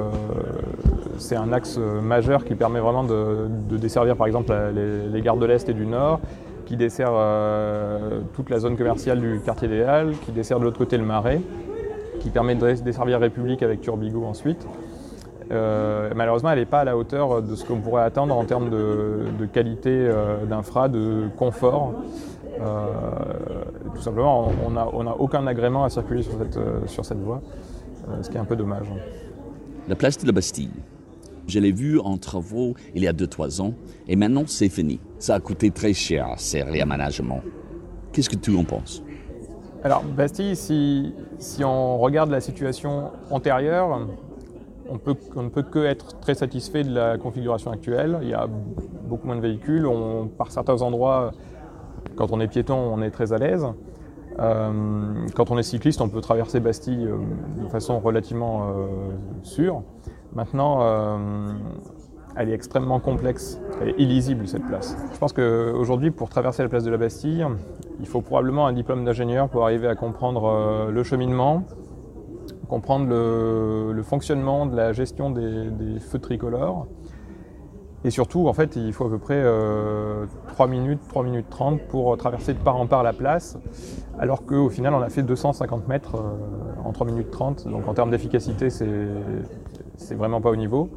c'est 1.18 1.36
un 1.36 1.52
axe 1.52 1.78
majeur 1.78 2.46
qui 2.46 2.56
permet 2.56 2.80
vraiment 2.80 3.04
de, 3.04 3.48
desservir 3.72 4.16
par 4.16 4.28
exemple 4.28 4.54
les, 4.74 5.10
les 5.10 5.22
gares 5.22 5.38
de 5.38 5.46
l'Est 5.46 5.68
et 5.68 5.74
du 5.74 5.86
Nord 5.86 6.22
qui 6.68 6.76
dessert 6.76 7.12
euh, 7.14 8.20
toute 8.34 8.50
la 8.50 8.60
zone 8.60 8.76
commerciale 8.76 9.22
du 9.22 9.40
quartier 9.44 9.70
des 9.70 9.84
Halles, 9.84 10.14
qui 10.26 10.34
dessert 10.34 10.60
de 10.60 10.66
l'autre 10.66 10.78
côté 10.78 10.98
le 10.98 11.06
Marais, 11.06 11.42
qui 12.20 12.30
permet 12.30 12.56
de 12.56 12.74
desservir 12.74 13.20
République 13.20 13.64
avec 13.64 13.80
Turbigo 13.80 14.26
ensuite. 14.26 14.68
Euh, 15.50 16.12
malheureusement, 16.14 16.52
elle 16.52 16.60
n'est 16.60 16.66
pas 16.66 16.82
à 16.82 16.84
la 16.84 16.98
hauteur 16.98 17.42
de 17.42 17.56
ce 17.56 17.64
qu'on 17.64 17.80
pourrait 17.80 18.04
attendre 18.04 18.36
en 18.36 18.44
termes 18.44 18.70
de, 18.70 19.46
qualité 19.54 19.92
euh, 19.92 20.46
d'infra, 20.46 20.90
de 20.90 21.30
confort. 21.38 21.94
tout 23.96 24.02
simplement, 24.02 24.52
on 24.66 25.04
n'a 25.04 25.16
aucun 25.18 25.48
agrément 25.48 25.86
à 25.86 25.90
circuler 25.90 26.24
sur 26.24 26.34
cette, 26.38 26.60
sur 26.88 27.06
cette 27.06 27.20
voie, 27.20 27.42
ce 28.22 28.30
qui 28.30 28.36
est 28.36 28.42
un 28.42 28.46
peu 28.46 28.58
dommage. 28.58 28.88
La 29.88 29.96
place 29.96 30.18
de 30.18 30.26
la 30.28 30.34
Bastille. 30.34 30.72
Je 31.48 31.60
l'ai 31.60 31.72
vu 31.72 32.00
en 32.00 32.18
travaux 32.18 32.76
il 32.94 33.04
y 33.04 33.08
a 33.08 33.14
2-3 33.14 33.62
ans 33.62 33.74
et 34.08 34.16
maintenant 34.16 34.44
c'est 34.46 34.70
fini. 34.70 35.00
Ça 35.18 35.36
a 35.36 35.40
coûté 35.40 35.72
très 35.72 35.94
cher 35.94 36.34
ces 36.38 36.62
réaménagements. 36.62 37.42
Qu'est-ce 38.12 38.30
que 38.30 38.36
tu 38.36 38.56
en 38.56 38.64
penses? 38.64 39.02
Alors 39.84 40.04
Bastille, 40.04 40.56
si, 40.56 41.14
si 41.40 41.64
on 41.64 41.98
regarde 42.00 42.32
la 42.32 42.42
situation 42.42 43.12
antérieure, 43.30 44.08
on, 44.90 44.98
peut, 44.98 45.16
on, 45.36 45.44
ne 45.44 45.50
peut 45.50 45.64
que 45.64 45.80
être 45.86 46.20
très 46.20 46.34
satisfait 46.34 46.84
de 46.84 46.94
la 46.94 47.18
configuration 47.18 47.72
actuelle. 47.72 48.20
Il 48.22 48.30
y 48.30 48.34
a 48.34 48.48
beaucoup 48.48 49.28
moins 49.28 49.36
de 49.36 49.42
véhicules. 49.42 49.88
Par 50.38 50.52
certains 50.52 50.82
endroits, 50.82 51.32
quand 52.16 52.32
on 52.32 52.40
est 52.42 52.48
piéton, 52.48 52.76
on 52.76 53.02
est 53.02 53.12
très 53.12 53.32
à 53.32 53.38
l'aise. 53.38 53.66
Euh, 54.40 55.28
quand 55.34 55.52
on 55.52 55.58
est 55.58 55.64
cycliste, 55.64 56.02
on 56.02 56.10
peut 56.10 56.22
traverser 56.22 56.60
Bastille 56.60 57.06
euh, 57.06 57.18
de 57.64 57.68
façon 57.70 58.00
relativement 58.00 58.70
euh, 58.70 58.86
sûre. 59.44 59.82
Maintenant, 60.34 60.82
elle 62.36 62.50
est 62.50 62.54
extrêmement 62.54 63.00
complexe 63.00 63.60
et 63.84 64.00
illisible 64.00 64.48
cette 64.48 64.68
place. 64.68 64.96
Je 65.12 65.18
pense 65.18 65.34
qu'aujourd'hui, 65.34 66.12
pour 66.12 66.30
traverser 66.30 66.62
la 66.62 66.70
place 66.70 66.84
de 66.84 66.92
la 66.92 66.98
Bastille, 66.98 67.44
il 68.00 68.06
faut 68.06 68.22
probablement 68.22 68.68
un 68.68 68.74
diplôme 68.74 69.04
d'ingénieur 69.04 69.50
pour 69.50 69.64
arriver 69.64 69.88
à 69.88 69.96
comprendre 69.96 70.92
le 70.92 71.04
cheminement, 71.04 71.64
comprendre 72.70 73.08
le, 73.08 74.04
fonctionnement 74.04 74.68
de 74.68 74.76
la 74.76 74.94
gestion 74.94 75.32
des, 75.32 76.00
feux 76.00 76.20
tricolores. 76.20 76.86
Et 78.04 78.12
surtout, 78.12 78.48
en 78.48 78.54
fait, 78.54 78.76
il 78.76 78.94
faut 78.94 79.06
à 79.06 79.10
peu 79.10 79.18
près 79.18 79.44
3 80.48 80.68
minutes, 80.68 81.00
3 81.10 81.24
minutes 81.24 81.48
30 81.50 81.82
pour 81.90 82.16
traverser 82.18 82.54
de 82.54 82.60
part 82.60 82.78
en 82.78 82.86
part 82.86 83.04
la 83.04 83.12
place, 83.12 83.58
alors 84.20 84.46
qu'au 84.46 84.70
final, 84.70 84.94
on 84.94 85.02
a 85.02 85.10
fait 85.10 85.24
250 85.24 85.88
mètres 85.88 86.16
en 86.86 86.92
3 86.92 87.08
minutes 87.08 87.32
30. 87.32 87.68
Donc 87.68 87.88
en 87.88 87.94
termes 87.94 88.12
d'efficacité, 88.12 88.70
c'est 88.70 90.16
vraiment 90.16 90.42
pas 90.42 90.52
au 90.52 90.56
niveau. 90.56 90.90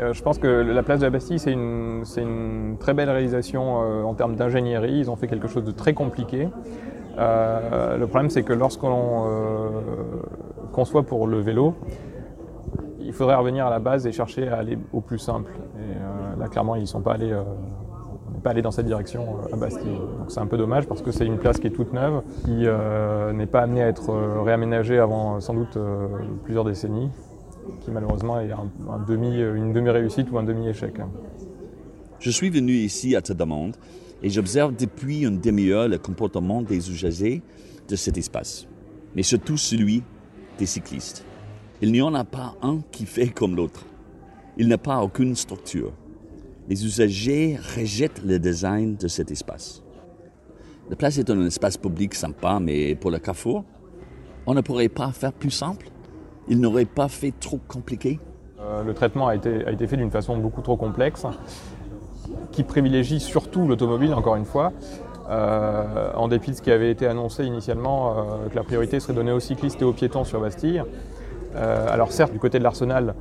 Euh, 0.00 0.12
je 0.12 0.22
pense 0.22 0.38
que 0.38 0.46
la 0.46 0.82
place 0.82 1.00
de 1.00 1.04
la 1.04 1.10
Bastille, 1.10 1.38
c'est 1.38 1.52
une, 1.52 2.76
très 2.78 2.94
belle 2.94 3.10
réalisation 3.10 3.82
euh, 3.82 4.02
en 4.02 4.14
termes 4.14 4.36
d'ingénierie. 4.36 4.98
Ils 4.98 5.10
ont 5.10 5.16
fait 5.16 5.26
quelque 5.26 5.48
chose 5.48 5.64
de 5.64 5.72
très 5.72 5.92
compliqué. 5.92 6.48
Euh, 7.18 7.96
le 7.98 8.06
problème, 8.06 8.30
c'est 8.30 8.42
que 8.42 8.52
lorsqu'on 8.52 9.26
conçoit 10.72 11.02
pour 11.02 11.26
le 11.26 11.40
vélo, 11.40 11.74
il 13.00 13.12
faudrait 13.12 13.34
revenir 13.34 13.66
à 13.66 13.70
la 13.70 13.78
base 13.78 14.06
et 14.06 14.12
chercher 14.12 14.48
à 14.48 14.56
aller 14.58 14.78
au 14.92 15.00
plus 15.00 15.18
simple. 15.18 15.52
Clairement, 16.48 16.76
ils 16.76 16.82
ne 16.82 16.86
sont 16.86 17.00
pas 17.00 17.14
allés, 17.14 17.36
pas 18.42 18.50
allés 18.50 18.62
dans 18.62 18.70
cette 18.70 18.86
direction 18.86 19.36
à 19.52 19.56
Bastille. 19.56 19.98
Donc 20.18 20.30
c'est 20.30 20.40
un 20.40 20.46
peu 20.46 20.56
dommage 20.56 20.86
parce 20.86 21.02
que 21.02 21.10
c'est 21.10 21.26
une 21.26 21.38
place 21.38 21.58
qui 21.58 21.66
est 21.66 21.70
toute 21.70 21.92
neuve, 21.92 22.22
qui 22.44 22.66
n'est 23.36 23.46
pas 23.46 23.60
amenée 23.62 23.82
à 23.82 23.88
être 23.88 24.12
réaménagée 24.44 24.98
avant 24.98 25.40
sans 25.40 25.54
doute 25.54 25.78
plusieurs 26.44 26.64
décennies 26.64 27.10
qui 27.80 27.90
malheureusement 27.90 28.40
est 28.40 28.50
un, 28.52 28.68
demi, 29.06 29.38
une 29.38 29.72
demi-réussite 29.72 30.30
ou 30.30 30.38
un 30.38 30.42
demi-échec. 30.42 30.94
Je 32.18 32.30
suis 32.30 32.50
venu 32.50 32.72
ici 32.72 33.16
à 33.16 33.22
ta 33.22 33.34
demande 33.34 33.76
et 34.22 34.30
j'observe 34.30 34.74
depuis 34.74 35.22
une 35.24 35.40
demi-heure 35.40 35.88
le 35.88 35.98
comportement 35.98 36.62
des 36.62 36.90
usagers 36.90 37.42
de 37.88 37.96
cet 37.96 38.18
espace, 38.18 38.66
mais 39.14 39.22
surtout 39.22 39.56
celui 39.56 40.02
des 40.58 40.66
cyclistes. 40.66 41.24
Il 41.80 41.92
n'y 41.92 42.02
en 42.02 42.14
a 42.14 42.24
pas 42.24 42.54
un 42.60 42.80
qui 42.92 43.06
fait 43.06 43.28
comme 43.28 43.56
l'autre. 43.56 43.86
Il 44.58 44.68
n'a 44.68 44.76
pas 44.76 45.02
aucune 45.02 45.34
structure. 45.34 45.92
Les 46.70 46.86
usagers 46.86 47.58
rejettent 47.76 48.22
le 48.24 48.38
design 48.38 48.96
de 48.96 49.08
cet 49.08 49.30
espace. 49.30 49.82
La 50.88 50.96
place 50.96 51.18
est 51.18 51.28
un 51.28 51.44
espace 51.44 51.76
public 51.76 52.14
sympa, 52.14 52.58
mais 52.60 52.94
pour 52.94 53.10
le 53.10 53.18
carrefour, 53.18 53.64
on 54.46 54.54
ne 54.54 54.62
pourrait 54.62 54.88
pas 54.88 55.12
faire 55.12 55.34
plus 55.34 55.50
simple 55.50 55.90
il 56.50 56.60
n'aurait 56.60 56.84
pas 56.84 57.08
fait 57.08 57.32
trop 57.38 57.60
compliqué 57.68 58.18
euh, 58.60 58.82
Le 58.82 58.92
traitement 58.92 59.28
a 59.28 59.36
été, 59.36 59.86
fait 59.86 59.96
d'une 59.96 60.10
façon 60.10 60.36
beaucoup 60.36 60.60
trop 60.60 60.76
complexe, 60.76 61.24
qui 62.52 62.64
privilégie 62.64 63.20
surtout 63.20 63.66
l'automobile, 63.66 64.12
encore 64.12 64.36
une 64.36 64.44
fois. 64.44 64.72
Euh, 65.28 66.10
en 66.14 66.26
dépit 66.26 66.50
de 66.50 66.56
ce 66.56 66.62
qui 66.62 66.72
avait 66.72 66.90
été 66.90 67.06
annoncé 67.06 67.44
initialement, 67.44 68.10
euh, 68.10 68.48
que 68.50 68.56
la 68.56 68.64
priorité 68.64 68.98
serait 68.98 69.12
donnée 69.12 69.30
aux 69.30 69.40
cyclistes 69.40 69.80
et 69.80 69.84
aux 69.84 69.92
piétons 69.92 70.24
sur 70.24 70.40
Bastille. 70.40 70.82
alors 71.54 72.10
certes, 72.10 72.32
du 72.32 72.40
côté 72.40 72.58
de 72.58 72.64
l'Arsenal, 72.64 73.14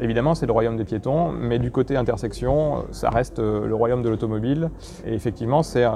évidemment, 0.00 0.34
c'est 0.34 0.46
le 0.46 0.52
royaume 0.52 0.76
des 0.76 0.84
piétons, 0.84 1.30
mais 1.32 1.58
du 1.58 1.70
côté 1.70 1.96
intersection, 1.96 2.84
ça 2.90 3.10
reste 3.10 3.38
le 3.38 3.74
royaume 3.74 4.02
de 4.02 4.08
l'automobile. 4.08 4.70
Et 5.06 5.14
effectivement, 5.14 5.62
c'est 5.62 5.86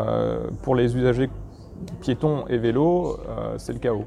pour 0.63 0.75
les 0.75 0.97
usagers 0.97 1.31
piétons 2.01 2.47
et 2.49 2.59
vélos, 2.59 3.19
c'est 3.59 3.73
le 3.73 3.79
chaos. 3.79 4.05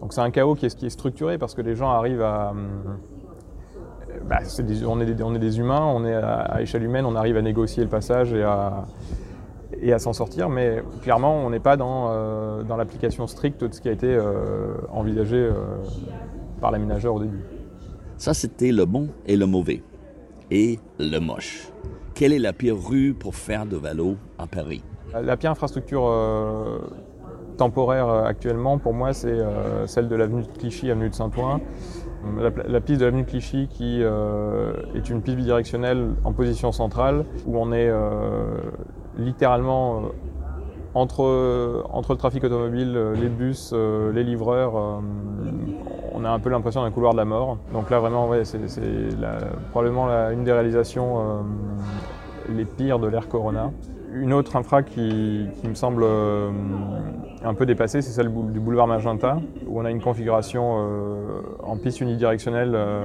Donc 0.00 0.14
c'est 0.14 0.20
un 0.20 0.30
chaos 0.30 0.54
qui 0.54 0.66
est, 0.66 0.90
structuré 0.90 1.38
parce 1.38 1.54
que 1.54 1.62
les 1.62 1.76
gens 1.76 1.90
arrivent 1.90 2.22
à... 2.22 2.52
Euh, 2.52 4.18
bah, 4.28 4.38
on, 4.86 5.00
est 5.00 5.38
des, 5.38 5.58
humains, 5.58 5.84
on 5.84 6.04
est 6.04 6.14
à, 6.14 6.60
échelle 6.60 6.82
humaine, 6.82 7.04
on 7.04 7.14
arrive 7.14 7.36
à 7.36 7.42
négocier 7.42 7.84
le 7.84 7.90
passage 7.90 8.32
et 8.32 8.42
à, 8.42 9.98
s'en 9.98 10.12
sortir, 10.12 10.48
mais 10.48 10.82
clairement 11.02 11.36
on 11.36 11.50
n'est 11.50 11.60
pas 11.60 11.76
euh, 11.76 12.62
dans, 12.62 12.76
l'application 12.76 13.26
stricte 13.26 13.62
de 13.62 13.72
ce 13.72 13.80
qui 13.80 13.88
a 13.88 13.92
été 13.92 14.08
euh, 14.08 14.74
envisagé 14.90 15.48
par 16.60 16.70
l'aménageur 16.70 17.14
au 17.14 17.20
début. 17.20 17.44
Ça 18.20 18.34
c'était 18.34 18.70
le 18.70 18.84
bon 18.84 19.08
et 19.24 19.34
le 19.34 19.46
mauvais. 19.46 19.82
Et 20.50 20.78
le 20.98 21.20
moche. 21.20 21.70
Quelle 22.12 22.34
est 22.34 22.38
la 22.38 22.52
pire 22.52 22.76
rue 22.76 23.14
pour 23.14 23.34
faire 23.34 23.64
de 23.64 23.78
vélo 23.78 24.16
à 24.36 24.46
Paris? 24.46 24.82
La 25.14 25.38
pire 25.38 25.52
infrastructure 25.52 26.02
temporaire 27.56 28.10
euh, 28.10 28.24
actuellement, 28.24 28.76
pour 28.76 28.92
moi, 28.92 29.14
c'est 29.14 29.28
euh, 29.28 29.86
celle 29.86 30.08
de 30.08 30.16
l'avenue 30.16 30.42
de 30.42 30.48
Clichy, 30.48 30.90
avenue 30.90 31.08
de 31.08 31.14
Saint-Ouen. 31.14 31.60
La, 32.38 32.80
piste 32.82 33.00
de 33.00 33.06
l'avenue 33.06 33.24
Clichy 33.24 33.68
qui 33.68 34.02
euh, 34.02 34.74
est 34.94 35.08
une 35.08 35.22
piste 35.22 35.38
bidirectionnelle 35.38 36.10
en 36.22 36.34
position 36.34 36.72
centrale 36.72 37.24
où 37.46 37.56
on 37.56 37.72
est 37.72 37.90
littéralement 39.16 40.02
entre, 40.92 41.84
entre 41.90 42.12
le 42.12 42.18
trafic 42.18 42.44
automobile, 42.44 42.92
les 43.18 43.30
bus, 43.30 43.72
les 43.72 44.22
livreurs, 44.22 45.00
on 46.20 46.24
a 46.24 46.30
un 46.30 46.38
peu 46.38 46.50
l'impression 46.50 46.82
d'un 46.82 46.90
couloir 46.90 47.12
de 47.12 47.18
la 47.18 47.24
mort. 47.24 47.58
Donc 47.72 47.90
là 47.90 47.98
vraiment 47.98 48.30
c'est 48.44 48.58
probablement 49.70 50.08
une 50.30 50.44
des 50.44 50.52
réalisations 50.52 51.44
les 52.48 52.64
pires 52.64 52.98
de 52.98 53.06
l'ère 53.06 53.28
Corona. 53.28 53.70
Une 54.12 54.32
autre 54.32 54.56
infra 54.56 54.82
qui, 54.82 55.46
me 55.64 55.74
semble 55.74 56.02
euh, 56.04 56.50
un 57.44 57.54
peu 57.54 57.64
dépassée, 57.64 58.02
c'est 58.02 58.10
celle 58.10 58.28
du 58.28 58.58
boulevard 58.58 58.88
Magenta, 58.88 59.38
où 59.66 59.80
on 59.80 59.84
a 59.84 59.90
une 59.90 60.00
configuration 60.00 60.78
euh, 60.78 61.42
en 61.62 61.76
piste 61.76 62.00
unidirectionnelle 62.00 62.72
euh, 62.74 63.04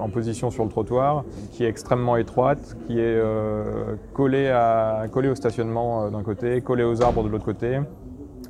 en 0.00 0.08
position 0.08 0.50
sur 0.50 0.64
le 0.64 0.70
trottoir, 0.70 1.24
qui 1.52 1.64
est 1.64 1.68
extrêmement 1.68 2.16
étroite, 2.16 2.76
qui 2.86 3.00
est 3.00 3.20
collée, 4.14 4.56
collée, 5.12 5.28
au 5.28 5.34
stationnement 5.34 6.08
d'un 6.08 6.22
côté, 6.22 6.60
collée 6.60 6.84
aux 6.84 7.02
arbres 7.02 7.24
de 7.24 7.28
l'autre 7.28 7.44
côté, 7.44 7.80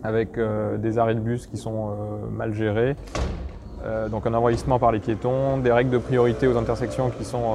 avec 0.03 0.39
des 0.79 0.99
arrêts 0.99 1.15
de 1.15 1.21
bus 1.21 1.47
qui 1.47 1.57
sont 1.57 1.91
mal 2.31 2.55
gérés. 2.55 2.97
donc 4.11 4.27
un 4.27 4.35
envahissement 4.35 4.79
par 4.79 4.93
les 4.93 5.01
piétons, 5.01 5.59
des 5.59 5.73
règles 5.73 5.91
de 5.91 5.99
priorité 5.99 6.47
aux 6.47 6.57
intersections 6.57 7.11
qui 7.11 7.25
sont 7.25 7.55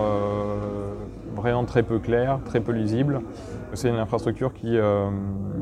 vraiment 1.34 1.66
très 1.66 1.84
peu 1.84 2.00
claires, 2.00 2.40
très 2.46 2.62
peu 2.62 2.72
lisibles. 2.72 3.22
C'est 3.74 3.90
une 3.90 3.96
infrastructure 3.96 4.54
qui 4.54 4.78
euh, 4.78 5.10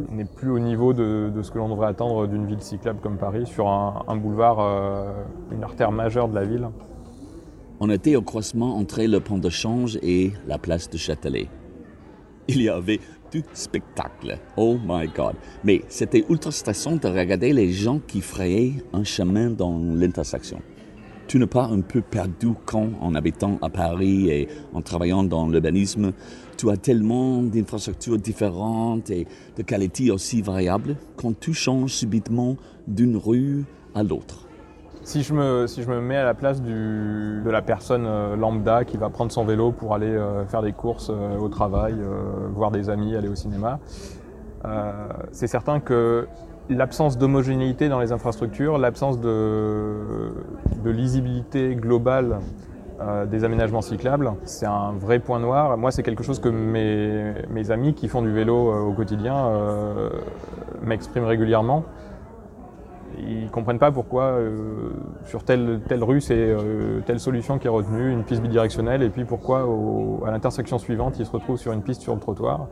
n'est 0.10 0.26
plus 0.26 0.52
au 0.52 0.60
niveau 0.60 0.94
de, 0.94 1.32
ce 1.42 1.50
que 1.50 1.58
l'on 1.58 1.70
devrait 1.70 1.88
attendre 1.88 2.28
d'une 2.28 2.46
ville 2.46 2.62
cyclable 2.62 3.00
comme 3.02 3.18
Paris, 3.18 3.46
sur 3.46 3.68
un, 3.68 4.16
boulevard, 4.16 4.60
euh, 4.60 5.12
une 5.52 5.64
artère 5.64 5.92
majeure 5.92 6.28
de 6.28 6.36
la 6.36 6.44
ville. 6.44 6.68
On 7.80 7.90
était 7.90 8.16
au 8.16 8.22
croisement 8.22 8.78
entre 8.78 9.02
le 9.02 9.20
pont 9.20 9.38
de 9.38 9.50
Change 9.50 9.98
et 10.04 10.34
la 10.46 10.58
place 10.58 10.90
de 10.90 10.98
Châtelet. 10.98 11.48
Il 12.48 12.62
y 12.62 12.70
avait 12.70 13.00
du 13.32 13.44
spectacle. 13.54 14.38
Oh 14.58 14.78
my 14.84 15.08
God. 15.08 15.36
Mais 15.64 15.82
c'était 15.88 16.26
ultra 16.30 16.52
stressant 16.52 16.96
de 16.96 17.08
regarder 17.08 17.54
les 17.54 17.72
gens 17.72 18.00
qui 18.00 18.22
frayaient 18.22 18.84
un 18.94 19.04
chemin 19.04 19.50
dans 19.50 19.78
l'intersection 19.80 20.62
tu 21.32 21.40
n'es 21.40 21.48
pas 21.48 21.64
un 21.64 21.80
peu 21.80 22.02
perdu 22.02 22.50
quand, 22.66 22.90
en 23.00 23.16
habitant 23.16 23.58
à 23.62 23.70
Paris 23.70 24.30
et 24.30 24.50
en 24.74 24.82
travaillant 24.82 25.24
dans 25.24 25.48
l'urbanisme, 25.48 26.12
tu 26.58 26.70
as 26.70 26.76
tellement 26.76 27.42
d'infrastructures 27.42 28.18
différentes 28.18 29.10
et 29.12 29.26
de 29.56 29.64
qualité 29.64 30.12
aussi 30.12 30.42
variables 30.42 30.98
quand 31.16 31.40
tu 31.40 31.54
changes 31.54 31.94
subitement 31.94 32.58
d'une 32.86 33.16
rue 33.16 33.64
à 33.96 34.04
l'autre. 34.04 34.46
Si 35.04 35.24
je, 35.24 35.34
me, 35.34 35.66
si 35.66 35.82
je 35.82 35.90
me 35.90 36.00
mets 36.00 36.18
à 36.18 36.24
la 36.24 36.36
place 36.36 36.62
de 36.62 37.50
la 37.50 37.64
personne 37.64 38.06
euh, 38.06 38.36
lambda 38.36 38.86
qui 38.86 38.98
va 38.98 39.10
prendre 39.10 39.32
son 39.32 39.44
vélo 39.46 39.72
pour 39.72 39.96
aller 39.96 40.06
euh, 40.06 40.46
faire 40.46 40.62
des 40.62 40.74
courses 40.74 41.10
euh, 41.10 41.40
au 41.40 41.50
travail, 41.50 41.96
voir 42.54 42.70
des 42.70 42.90
amis, 42.90 43.16
aller 43.16 43.28
au 43.28 43.36
cinéma, 43.36 43.80
c'est 45.32 45.48
certain 45.48 45.80
que 45.80 46.28
l'absence 46.70 47.18
d'homogénéité 47.18 47.90
dans 47.90 48.00
les 48.00 48.12
infrastructures, 48.12 48.78
l'absence 48.78 49.20
de, 49.20 50.32
lisibilité 50.86 51.76
globale 51.76 52.40
des 53.32 53.44
aménagements 53.44 53.82
cyclables, 53.82 54.34
c'est 54.44 54.68
un 54.68 54.92
vrai 54.92 55.18
point 55.18 55.40
noir. 55.40 55.76
Moi, 55.78 55.90
c'est 55.90 56.04
quelque 56.04 56.22
chose 56.22 56.40
que 56.40 56.50
mes, 56.50 57.72
amis 57.72 57.96
qui 57.96 58.08
font 58.08 58.22
du 58.22 58.32
vélo 58.32 58.72
au 58.88 58.94
quotidien 58.94 59.50
m'expriment 60.84 61.26
régulièrement. 61.26 61.84
Ils 63.20 63.46
ne 63.46 63.50
comprennent 63.50 63.80
pas 63.80 63.92
pourquoi 63.92 64.38
sur 65.26 65.44
telle, 65.44 65.82
rue 66.02 66.22
c'est 66.22 66.56
telle 67.06 67.20
solution 67.20 67.60
qui 67.60 67.68
est 67.68 67.70
retenue, 67.70 68.12
une 68.12 68.24
piste 68.24 68.42
bidirectionnelle, 68.42 69.04
et 69.04 69.10
puis 69.10 69.26
pourquoi 69.26 69.68
à 70.26 70.32
l'intersection 70.32 70.78
suivante 70.78 71.20
ils 71.20 71.26
se 71.26 71.32
retrouvent 71.32 71.58
sur 71.58 71.72
une 71.72 71.84
piste 71.84 72.02
sur 72.02 72.14
le 72.14 72.20
trottoir. 72.20 72.68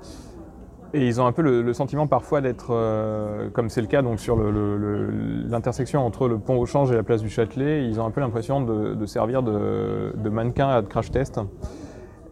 Et 0.94 1.06
ils 1.06 1.22
ont 1.22 1.28
un 1.28 1.32
peu 1.32 1.44
le, 1.44 1.74
sentiment 1.74 2.08
parfois 2.08 2.42
d'être, 2.42 2.70
euh, 2.72 3.50
comme 3.52 3.70
c'est 3.70 3.82
le 3.82 3.88
cas 3.88 4.02
donc 4.02 4.20
sur 4.20 4.38
l'intersection 4.38 6.04
entre 6.04 6.28
le 6.28 6.40
pont 6.40 6.58
au 6.58 6.66
change 6.66 6.92
et 6.92 6.96
la 6.96 7.04
place 7.04 7.22
du 7.22 7.30
Châtelet, 7.30 7.86
ils 7.86 8.02
ont 8.02 8.06
un 8.06 8.12
peu 8.12 8.22
l'impression 8.22 8.62
de, 8.62 9.06
servir 9.06 9.44
de, 9.44 10.14
de, 10.16 10.30
mannequin 10.30 10.68
à 10.68 10.82
de 10.82 10.88
crash 10.88 11.12
test. 11.12 11.40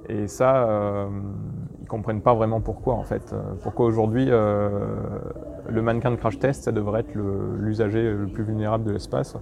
Et 0.09 0.27
ça, 0.27 0.67
euh, 0.67 1.07
ils 1.87 1.93
ne 1.95 1.99
comprennent 1.99 2.21
pas 2.21 2.33
vraiment 2.33 2.59
pourquoi 2.59 2.95
en 2.95 3.03
fait. 3.03 3.33
Pourquoi 3.63 3.85
aujourd'hui 3.85 4.25
euh, 4.27 4.69
le 5.69 5.81
mannequin 5.81 6.11
de 6.11 6.17
crash 6.17 6.37
test, 6.37 6.65
ça 6.65 6.73
devrait 6.73 6.99
être 6.99 7.13
l'usager 7.57 8.11
le, 8.11 8.27
plus 8.27 8.43
vulnérable 8.43 8.83
de 8.83 8.91
l'espace. 8.91 9.37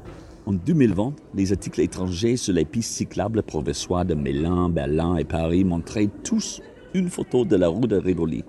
En 0.45 0.53
2020, 0.53 1.13
les 1.33 1.51
articles 1.51 1.81
étrangers 1.81 2.37
sur 2.37 2.53
les 2.53 2.65
pistes 2.65 2.93
cyclables 2.93 3.41
provisoires 3.41 4.05
de 4.05 4.13
Milan, 4.13 4.69
Berlin 4.69 5.15
et 5.15 5.23
Paris 5.23 5.63
montraient 5.63 6.09
tous 6.23 6.61
une 6.93 7.09
photo 7.09 7.45
de 7.45 7.55
la 7.55 7.67
route 7.67 7.89
de 7.89 7.97
Rivoli. 7.97 8.43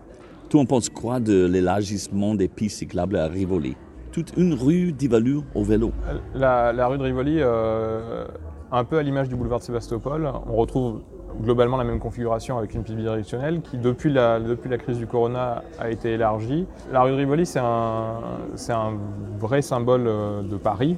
Tout 0.51 0.59
on 0.59 0.67
pense 0.67 0.91
quoi 0.91 1.19
de 1.19 1.47
l'élargissement 1.47 2.35
des 2.35 2.49
pistes 2.49 2.81
cyclables 2.81 3.17
à 3.17 3.29
Rivoli? 3.29 3.77
Toute 4.13 4.37
une 4.37 4.53
rue 4.53 4.93
d'Ivalu 4.93 5.39
au 5.55 5.65
vélo. 5.65 5.93
La, 6.35 6.87
rue 6.87 6.99
de 6.99 7.03
Rivoli, 7.03 7.39
euh, 7.41 8.27
un 8.71 8.85
peu 8.85 8.99
à 8.99 9.03
l'image 9.03 9.31
du 9.31 9.37
boulevard 9.37 9.61
de 9.61 9.65
Sébastopol, 9.65 10.31
on 10.47 10.55
retrouve 10.55 11.01
globalement 11.43 11.77
la 11.77 11.85
même 11.85 11.99
configuration 11.99 12.59
avec 12.59 12.75
une 12.75 12.83
piste 12.83 12.97
bidirectionnelle 12.97 13.61
qui, 13.61 13.79
depuis 13.79 14.13
la, 14.13 14.41
depuis 14.41 14.69
la 14.69 14.79
crise 14.79 14.99
du 14.99 15.07
corona, 15.07 15.63
a 15.79 15.91
été 15.91 16.13
élargie. 16.13 16.67
La 16.93 17.03
rue 17.03 17.11
de 17.11 17.17
Rivoli, 17.17 17.47
c'est 17.47 17.59
un, 17.59 18.21
un 18.69 18.93
vrai 19.39 19.63
symbole 19.63 20.07
euh, 20.07 20.43
de 20.43 20.57
Paris. 20.57 20.97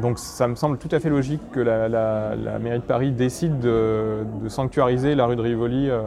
Donc 0.00 0.18
ça 0.18 0.46
me 0.46 0.54
semble 0.54 0.78
tout 0.78 0.88
à 0.92 1.00
fait 1.00 1.10
logique 1.10 1.40
que 1.50 1.60
la, 1.60 1.88
mairie 2.60 2.78
de 2.78 2.84
Paris 2.84 3.10
décide 3.10 3.58
de, 3.58 4.24
sanctuariser 4.46 5.14
la 5.14 5.26
rue 5.26 5.36
de 5.36 5.42
Rivoli, 5.42 5.90
euh, 5.90 6.02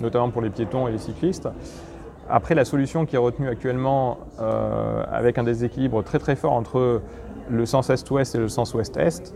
notamment 0.00 0.30
pour 0.30 0.42
les 0.42 0.50
piétons 0.50 0.88
et 0.88 0.92
les 0.92 0.98
cyclistes. 0.98 1.48
Après, 2.28 2.54
la 2.54 2.64
solution 2.64 3.04
qui 3.04 3.16
est 3.16 3.18
retenue 3.18 3.48
actuellement, 3.48 4.18
euh, 4.40 5.04
avec 5.12 5.38
un 5.38 5.42
déséquilibre 5.44 6.02
très 6.02 6.18
très 6.18 6.34
fort 6.36 6.52
entre 6.52 7.02
le 7.50 7.66
sens 7.66 7.90
est-ouest 7.90 8.34
et 8.34 8.38
le 8.38 8.48
sens 8.48 8.74
ouest-est, 8.74 9.34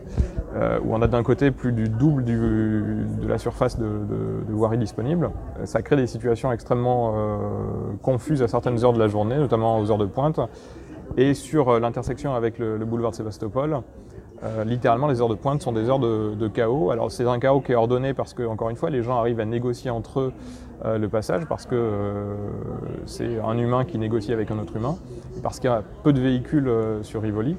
euh, 0.55 0.79
où 0.83 0.95
on 0.95 1.03
a 1.03 1.07
d'un 1.07 1.23
côté 1.23 1.51
plus 1.51 1.73
du 1.73 1.89
double 1.89 2.25
de 2.25 3.29
la 3.29 3.39
surface 3.39 3.79
de, 3.79 3.87
voirie 4.49 4.79
disponible. 4.79 5.31
Ça 5.65 5.83
crée 5.83 5.97
des 5.97 6.07
situations 6.07 6.51
extrêmement 6.51 7.15
euh, 7.15 7.37
confuses 8.03 8.43
à 8.43 8.49
certaines 8.49 8.83
heures 8.85 8.95
de 8.95 8.99
la 8.99 9.09
journée, 9.09 9.37
notamment 9.37 9.79
aux 9.79 9.91
heures 9.91 9.99
de 9.99 10.07
pointe. 10.07 10.41
Et 11.17 11.35
sur 11.35 11.69
euh, 11.69 11.81
l'intersection 11.81 12.35
avec 12.35 12.59
le, 12.59 12.79
boulevard 12.85 13.11
de 13.11 13.17
Sébastopol, 13.17 13.81
littéralement 14.65 15.09
les 15.09 15.21
heures 15.23 15.31
de 15.31 15.35
pointe 15.35 15.63
sont 15.63 15.73
des 15.73 15.89
heures 15.89 15.99
de, 15.99 16.49
chaos. 16.49 16.91
Alors 16.91 17.11
c'est 17.11 17.27
un 17.27 17.39
chaos 17.39 17.61
qui 17.61 17.73
est 17.73 17.77
ordonné 17.77 18.15
parce 18.15 18.33
que, 18.33 18.43
encore 18.45 18.71
une 18.71 18.77
fois, 18.77 18.91
les 18.91 19.03
gens 19.03 19.17
arrivent 19.19 19.41
à 19.41 19.45
négocier 19.45 19.91
entre 19.91 20.21
eux 20.21 20.33
le 20.85 21.09
passage 21.09 21.47
parce 21.47 21.65
que 21.65 22.35
c'est 23.07 23.41
un 23.41 23.57
humain 23.57 23.85
qui 23.87 23.99
négocie 23.99 24.35
avec 24.35 24.51
un 24.51 24.59
autre 24.59 24.77
humain, 24.77 24.97
parce 25.43 25.59
qu'il 25.59 25.71
y 25.71 25.73
a 25.73 25.83
peu 26.03 26.13
de 26.13 26.21
véhicules 26.21 26.71
sur 27.03 27.23
Rivoli. 27.23 27.57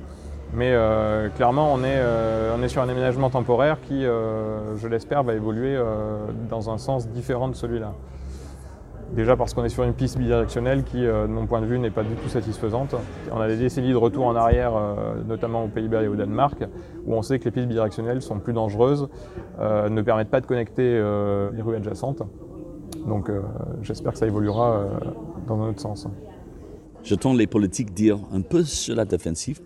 Mais 0.54 0.72
euh, 0.72 1.30
clairement, 1.30 1.74
on 1.74 1.80
est, 1.80 1.98
euh, 1.98 2.56
on 2.58 2.64
est, 2.64 2.68
sur 2.70 2.82
un 2.82 2.90
aménagement 2.90 3.30
temporaire 3.30 3.80
qui, 3.82 4.06
euh, 4.06 4.78
je 4.78 4.88
l'espère, 4.88 5.24
va 5.24 5.34
évoluer 5.34 5.78
dans 6.50 6.70
un 6.70 6.78
sens 6.78 7.10
différent 7.10 7.50
de 7.50 7.56
celui-là. 7.56 7.94
Déjà 9.14 9.38
parce 9.38 9.54
qu'on 9.54 9.64
est 9.64 9.70
sur 9.70 9.84
une 9.84 9.94
piste 9.94 10.18
bidirectionnelle 10.18 10.84
qui, 10.84 11.02
de 11.02 11.28
mon 11.28 11.46
point 11.46 11.62
de 11.62 11.66
vue, 11.66 11.80
n'est 11.80 11.92
pas 11.92 12.04
du 12.04 12.14
tout 12.16 12.28
satisfaisante. 12.28 12.94
On 13.32 13.40
a 13.40 13.48
des 13.48 13.56
décennies 13.56 13.92
de 13.92 13.96
retour 13.96 14.26
en 14.26 14.36
arrière, 14.36 14.74
notamment 15.26 15.64
aux 15.64 15.70
Pays-Bas 15.70 16.04
et 16.04 16.10
au 16.10 16.16
Danemark, 16.16 16.66
où 17.06 17.14
on 17.14 17.22
sait 17.22 17.40
que 17.40 17.46
les 17.46 17.52
pistes 17.52 17.68
bidirectionnelles 17.68 18.22
sont 18.22 18.40
plus 18.40 18.52
dangereuses, 18.52 19.08
ne 19.62 20.02
permettent 20.02 20.30
pas 20.30 20.42
de 20.42 20.46
connecter 20.46 21.02
les 21.54 21.62
rues 21.62 21.78
adjacentes. 21.78 22.22
Donc 23.08 23.32
j'espère 23.82 24.12
que 24.12 24.18
ça 24.18 24.28
évoluera 24.28 24.84
dans 25.48 25.62
un 25.62 25.70
autre 25.70 25.80
sens. 25.80 26.06
J'entends 27.04 27.34
les 27.34 27.48
politiques 27.48 27.94
dire 27.94 28.18
un 28.34 28.42
peu 28.42 28.66
sur 28.66 28.94
la 28.94 29.06
défensive 29.06 29.62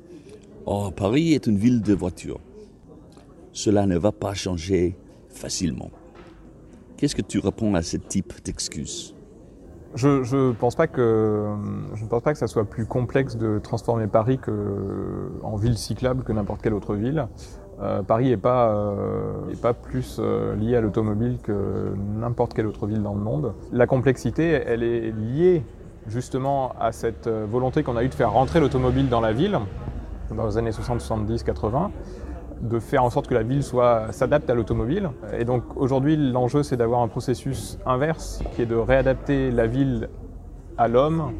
Oh, 0.66 0.92
Paris 0.96 1.34
est 1.34 1.48
une 1.48 1.58
ville 1.58 1.82
de 1.82 1.94
voitures. 1.94 2.40
Cela 3.52 3.86
ne 3.86 3.98
va 3.98 4.12
pas 4.12 4.34
changer 4.34 4.96
facilement. 5.30 5.90
Qu'est-ce 6.98 7.16
que 7.16 7.22
tu 7.22 7.40
réponds 7.40 7.74
à 7.74 7.82
ce 7.82 7.98
type 7.98 8.34
d'excuses 8.44 9.16
je, 9.94 10.08
ne 10.08 10.54
pense 10.54 10.76
pas 10.76 10.88
que 10.88 11.54
ça 12.34 12.48
soit 12.48 12.64
plus 12.64 12.86
complexe 12.86 13.36
de 13.36 13.60
transformer 13.60 14.08
Paris 14.08 14.40
en 15.44 15.58
ville 15.58 15.78
cyclable 15.78 16.24
que 16.24 16.32
n'importe 16.32 16.62
quelle 16.62 16.74
autre 16.74 16.96
ville. 16.96 17.28
Euh, 17.82 18.04
Paris 18.04 18.30
n'est 18.30 18.38
pas, 18.38 18.70
euh, 18.70 19.56
pas 19.62 19.74
plus 19.74 20.18
euh, 20.20 20.56
lié 20.56 20.76
à 20.76 20.82
l'automobile 20.82 21.40
que 21.42 21.94
n'importe 22.20 22.54
quelle 22.54 22.68
autre 22.68 22.86
ville 22.86 23.02
dans 23.02 23.16
le 23.16 23.20
monde. 23.20 23.54
La 23.72 23.88
complexité, 23.88 24.62
elle 24.66 24.84
est 24.84 25.12
liée 25.12 25.64
justement 26.08 26.74
à 26.80 26.92
cette 26.92 27.28
volonté 27.28 27.84
qu'on 27.84 27.98
a 27.98 28.04
eue 28.04 28.10
de 28.10 28.14
faire 28.14 28.32
rentrer 28.32 28.60
l'automobile 28.60 29.10
dans 29.10 29.22
la 29.22 29.34
ville 29.34 29.60
dans 30.36 30.46
les 30.46 30.58
années 30.58 30.72
60, 30.72 31.02
70, 31.02 31.44
80 31.44 31.92
de 32.62 32.80
faire 32.80 33.04
en 33.04 33.10
sorte 33.10 33.28
que 33.28 33.34
la 33.34 33.44
ville 33.44 33.64
s'adapte 33.64 34.50
à 34.50 34.54
l'automobile. 34.54 35.10
Et 35.38 35.46
donc 35.46 35.64
aujourd'hui, 35.76 36.16
l'enjeu, 36.16 36.64
c'est 36.64 36.78
d'avoir 36.78 37.02
un 37.02 37.08
processus 37.08 37.80
inverse, 37.86 38.44
qui 38.54 38.62
est 38.62 38.66
de 38.68 38.76
réadapter 38.76 39.52
la 39.52 39.68
ville 39.68 40.10
à 40.78 40.88
l'homme, 40.88 41.34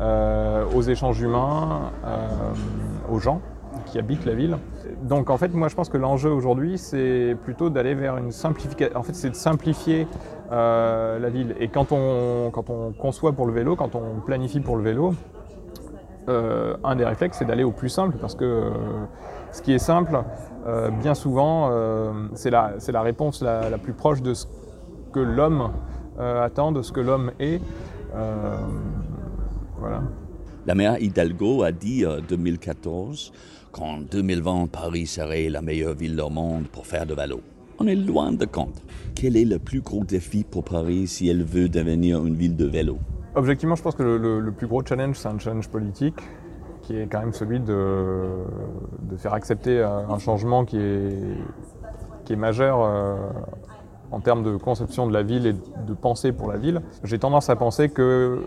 euh, 0.00 0.64
aux 0.74 0.82
échanges 0.82 1.20
humains, 1.20 1.92
euh, 2.04 2.28
aux 3.10 3.20
gens 3.20 3.40
qui 3.86 3.98
habitent 3.98 4.24
la 4.24 4.34
ville. 4.34 4.56
Donc 5.02 5.30
en 5.30 5.36
fait, 5.36 5.52
moi, 5.54 5.68
je 5.68 5.74
pense 5.74 5.88
que 5.88 5.96
l'enjeu 5.96 6.30
aujourd'hui, 6.30 6.78
c'est 6.78 7.36
plutôt 7.44 7.70
d'aller 7.70 7.94
vers 7.94 8.16
une 8.16 8.32
simplification. 8.32 8.98
En 8.98 9.02
fait, 9.02 9.14
c'est 9.14 9.30
de 9.30 9.34
simplifier 9.34 10.06
euh, 10.52 11.18
la 11.18 11.28
ville. 11.28 11.54
Et 11.60 11.68
quand 11.68 11.92
on, 11.92 12.50
quand 12.50 12.70
on 12.70 12.92
conçoit 12.92 13.32
pour 13.32 13.46
le 13.46 13.52
vélo, 13.52 13.76
quand 13.76 13.94
on 13.94 14.20
planifie 14.20 14.60
pour 14.60 14.76
le 14.76 14.82
vélo, 14.82 15.14
euh, 16.28 16.76
un 16.84 16.96
des 16.96 17.04
réflexes, 17.04 17.38
c'est 17.38 17.44
d'aller 17.44 17.64
au 17.64 17.72
plus 17.72 17.88
simple, 17.88 18.16
parce 18.20 18.34
que 18.34 18.44
euh, 18.44 18.70
ce 19.52 19.60
qui 19.62 19.72
est 19.72 19.78
simple, 19.78 20.22
euh, 20.66 20.90
bien 20.90 21.14
souvent, 21.14 21.70
c'est 22.34 22.50
la, 22.50 23.02
réponse 23.02 23.42
la, 23.42 23.78
plus 23.78 23.92
proche 23.92 24.22
de 24.22 24.34
ce 24.34 24.46
que 25.12 25.20
l'homme 25.20 25.72
attend, 26.18 26.72
de 26.72 26.82
ce 26.82 26.92
que 26.92 27.00
l'homme 27.00 27.32
est. 27.38 27.60
voilà. 29.78 30.02
La 30.66 30.74
maire 30.74 30.96
Hidalgo 30.98 31.62
a 31.62 31.72
dit 31.72 32.06
en 32.06 32.20
2014 32.20 33.32
qu'en 33.70 33.98
2020, 33.98 34.68
Paris 34.70 35.06
serait 35.06 35.50
la 35.50 35.60
meilleure 35.60 35.94
ville 35.94 36.18
au 36.20 36.30
monde 36.30 36.68
pour 36.68 36.86
faire 36.86 37.04
de 37.04 37.14
vélo. 37.14 37.40
On 37.78 37.86
est 37.86 37.96
loin 37.96 38.32
de 38.32 38.46
compte. 38.46 38.80
Quel 39.14 39.36
est 39.36 39.44
le 39.44 39.58
plus 39.58 39.80
gros 39.80 40.04
défi 40.04 40.44
pour 40.44 40.64
Paris 40.64 41.06
si 41.06 41.28
elle 41.28 41.44
veut 41.44 41.68
devenir 41.68 42.24
une 42.24 42.34
ville 42.36 42.56
de 42.56 42.66
vélo 42.66 42.98
Objectivement, 43.36 43.74
je 43.74 43.82
pense 43.82 43.96
que 43.96 44.02
le, 44.02 44.52
plus 44.52 44.68
gros 44.68 44.84
challenge, 44.84 45.16
c'est 45.16 45.28
un 45.28 45.38
challenge 45.38 45.68
politique, 45.68 46.20
qui 46.82 46.96
est 46.96 47.06
quand 47.06 47.18
même 47.18 47.32
celui 47.32 47.58
de, 47.58 48.44
faire 49.16 49.34
accepter 49.34 49.82
un 49.82 50.18
changement 50.18 50.64
qui 50.64 50.78
est, 50.78 52.36
majeur 52.36 52.80
euh, 52.82 53.16
en 54.10 54.20
termes 54.20 54.42
de 54.42 54.56
conception 54.56 55.06
de 55.06 55.12
la 55.12 55.22
ville 55.22 55.46
et 55.46 55.52
de 55.52 55.94
pensée 55.94 56.32
pour 56.32 56.50
la 56.50 56.58
ville. 56.58 56.80
J'ai 57.02 57.18
tendance 57.18 57.50
à 57.50 57.56
penser 57.56 57.88
que 57.88 58.40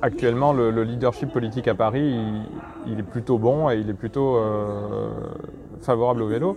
actuellement, 0.00 0.52
le, 0.52 0.70
leadership 0.84 1.32
politique 1.32 1.66
à 1.66 1.74
Paris, 1.74 2.16
il, 2.86 2.98
est 2.98 3.04
plutôt 3.04 3.38
bon 3.38 3.68
et 3.70 3.78
il 3.78 3.90
est 3.90 3.94
plutôt 3.94 4.36
euh, 4.36 5.10
favorable 5.80 6.22
au 6.22 6.28
vélo. 6.28 6.56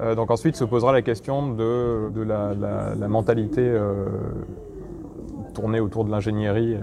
Euh, 0.00 0.14
donc 0.14 0.30
ensuite 0.30 0.56
se 0.56 0.64
posera 0.64 0.92
la 0.92 1.02
question 1.02 1.54
de, 1.54 2.22
la, 2.22 3.08
mentalité 3.08 3.78
tourner 5.56 5.80
autour 5.80 6.04
de 6.04 6.10
l'ingénierie. 6.10 6.74
Euh, 6.74 6.80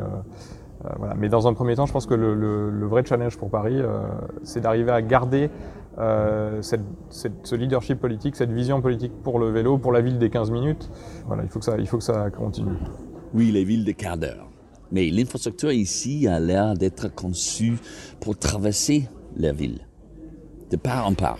euh, 0.86 1.14
Mais 1.18 1.30
dans 1.30 1.48
un 1.48 1.54
premier 1.54 1.76
temps, 1.76 1.86
je 1.86 1.94
pense 1.94 2.08
que 2.08 2.16
le, 2.16 2.88
vrai 2.88 3.04
challenge 3.06 3.38
pour 3.38 3.50
Paris, 3.50 3.80
euh, 3.80 4.02
c'est 4.44 4.62
d'arriver 4.62 4.92
à 4.92 5.02
garder 5.02 5.50
ce 5.96 7.56
leadership 7.56 8.00
politique, 8.00 8.36
cette 8.36 8.52
vision 8.52 8.82
politique 8.82 9.14
pour 9.24 9.38
le 9.38 9.52
vélo, 9.52 9.78
pour 9.78 9.92
la 9.92 10.02
ville 10.02 10.18
des 10.18 10.32
15 10.32 10.50
minutes. 10.50 10.90
Voilà, 11.28 11.44
il 11.44 11.50
faut 11.50 11.60
que 11.60 11.66
ça, 11.66 11.78
il 11.78 11.88
faut 11.88 12.00
que 12.00 12.04
ça 12.04 12.32
continue. 12.32 12.78
Oui, 13.36 13.52
les 13.52 13.64
villes 13.64 13.86
des 13.86 13.94
quarts 13.94 14.18
d'heure. 14.18 14.48
Mais 14.92 15.10
l'infrastructure 15.10 15.72
ici 15.72 16.28
a 16.28 16.40
l'air 16.40 16.74
d'être 16.74 17.14
conçue 17.14 17.78
pour 18.20 18.38
traverser 18.38 19.08
la 19.38 19.52
ville, 19.52 19.88
de 20.72 20.78
part 20.78 21.08
en 21.08 21.14
part. 21.14 21.40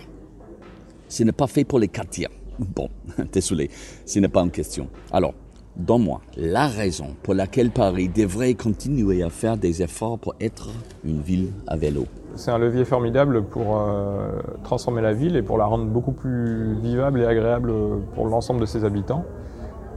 Ce 1.08 1.24
n'est 1.24 1.32
pas 1.32 1.48
fait 1.48 1.64
pour 1.64 1.80
les 1.80 1.88
quartiers. 1.88 2.28
Bon, 2.58 2.88
désolé, 3.32 3.70
ce 4.06 4.20
n'est 4.20 4.28
pas 4.28 4.42
en 4.42 4.48
question. 4.48 4.88
Alors, 5.12 5.34
Donne-moi 5.76 6.20
la 6.36 6.68
raison 6.68 7.16
pour 7.24 7.34
laquelle 7.34 7.70
Paris 7.70 8.08
devrait 8.08 8.54
continuer 8.54 9.24
à 9.24 9.28
faire 9.28 9.56
des 9.56 9.82
efforts 9.82 10.20
pour 10.20 10.34
être 10.40 10.68
une 11.04 11.20
ville 11.20 11.50
à 11.66 11.76
vélo. 11.76 12.06
C'est 12.36 12.52
un 12.52 12.58
levier 12.58 12.84
formidable 12.84 13.42
pour 13.42 13.80
euh, 13.80 14.30
transformer 14.62 15.02
la 15.02 15.12
ville 15.12 15.34
et 15.34 15.42
pour 15.42 15.58
la 15.58 15.64
rendre 15.64 15.86
beaucoup 15.86 16.12
plus 16.12 16.74
vivable 16.74 17.20
et 17.20 17.26
agréable 17.26 17.72
pour 18.14 18.26
l'ensemble 18.26 18.60
de 18.60 18.66
ses 18.66 18.84
habitants. 18.84 19.24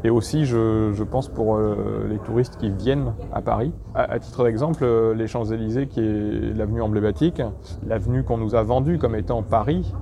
Et 0.03 0.09
aussi, 0.09 0.45
je, 0.45 1.03
pense, 1.03 1.27
pour 1.27 1.55
euh, 1.55 2.07
les 2.09 2.17
touristes 2.19 2.57
qui 2.57 2.71
viennent 2.71 3.13
à 3.31 3.41
Paris. 3.41 3.71
À, 3.93 4.17
titre 4.19 4.43
d'exemple, 4.43 4.83
euh, 4.83 5.13
les 5.13 5.27
Champs-Élysées, 5.27 5.87
qui 5.87 5.99
est 5.99 6.55
l'avenue 6.55 6.81
emblématique, 6.81 7.41
l'avenue 7.85 8.23
qu'on 8.23 8.37
nous 8.37 8.55
a 8.55 8.63
vendue 8.63 8.97
comme 8.97 9.15
étant 9.15 9.43
Paris. 9.43 9.93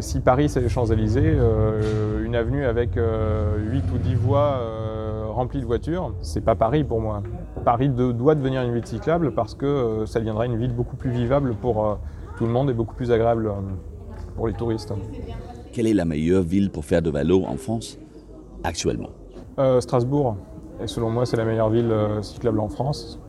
si 0.00 0.20
Paris, 0.20 0.48
c'est 0.48 0.60
les 0.60 0.68
Champs-Élysées, 0.70 1.36
une 2.24 2.36
avenue 2.36 2.64
avec 2.64 2.96
8 2.96 3.84
ou 3.94 3.98
10 3.98 4.14
voies 4.14 4.60
rempli 5.34 5.60
de 5.60 5.66
voitures, 5.66 6.14
c'est 6.22 6.40
pas 6.40 6.54
Paris 6.54 6.84
pour 6.84 7.00
moi. 7.00 7.22
Paris 7.64 7.88
doit 7.88 8.34
devenir 8.34 8.62
une 8.62 8.72
ville 8.72 8.86
cyclable 8.86 9.34
parce 9.34 9.54
que 9.54 9.66
euh, 9.66 10.06
ça 10.06 10.20
deviendra 10.20 10.46
une 10.46 10.56
ville 10.56 10.72
beaucoup 10.72 10.96
plus 10.96 11.10
vivable 11.10 11.54
pour 11.54 11.84
euh, 11.84 11.94
tout 12.38 12.46
le 12.46 12.50
monde 12.50 12.70
et 12.70 12.72
beaucoup 12.72 12.94
plus 12.94 13.12
agréable 13.12 13.48
euh, 13.48 13.60
pour 14.36 14.46
les 14.46 14.54
touristes. 14.54 14.92
Quelle 15.72 15.86
est 15.86 15.94
la 15.94 16.04
meilleure 16.04 16.42
ville 16.42 16.70
pour 16.70 16.84
faire 16.84 17.02
de 17.02 17.10
vélo 17.10 17.44
en 17.44 17.56
France 17.56 17.98
actuellement? 18.62 19.10
Strasbourg. 19.78 20.36
Et 20.80 20.88
selon 20.88 21.10
moi, 21.10 21.26
c'est 21.26 21.36
la 21.36 21.44
meilleure 21.44 21.70
ville 21.70 21.94
cyclable 22.22 22.58
en 22.58 22.68
France. 22.68 23.20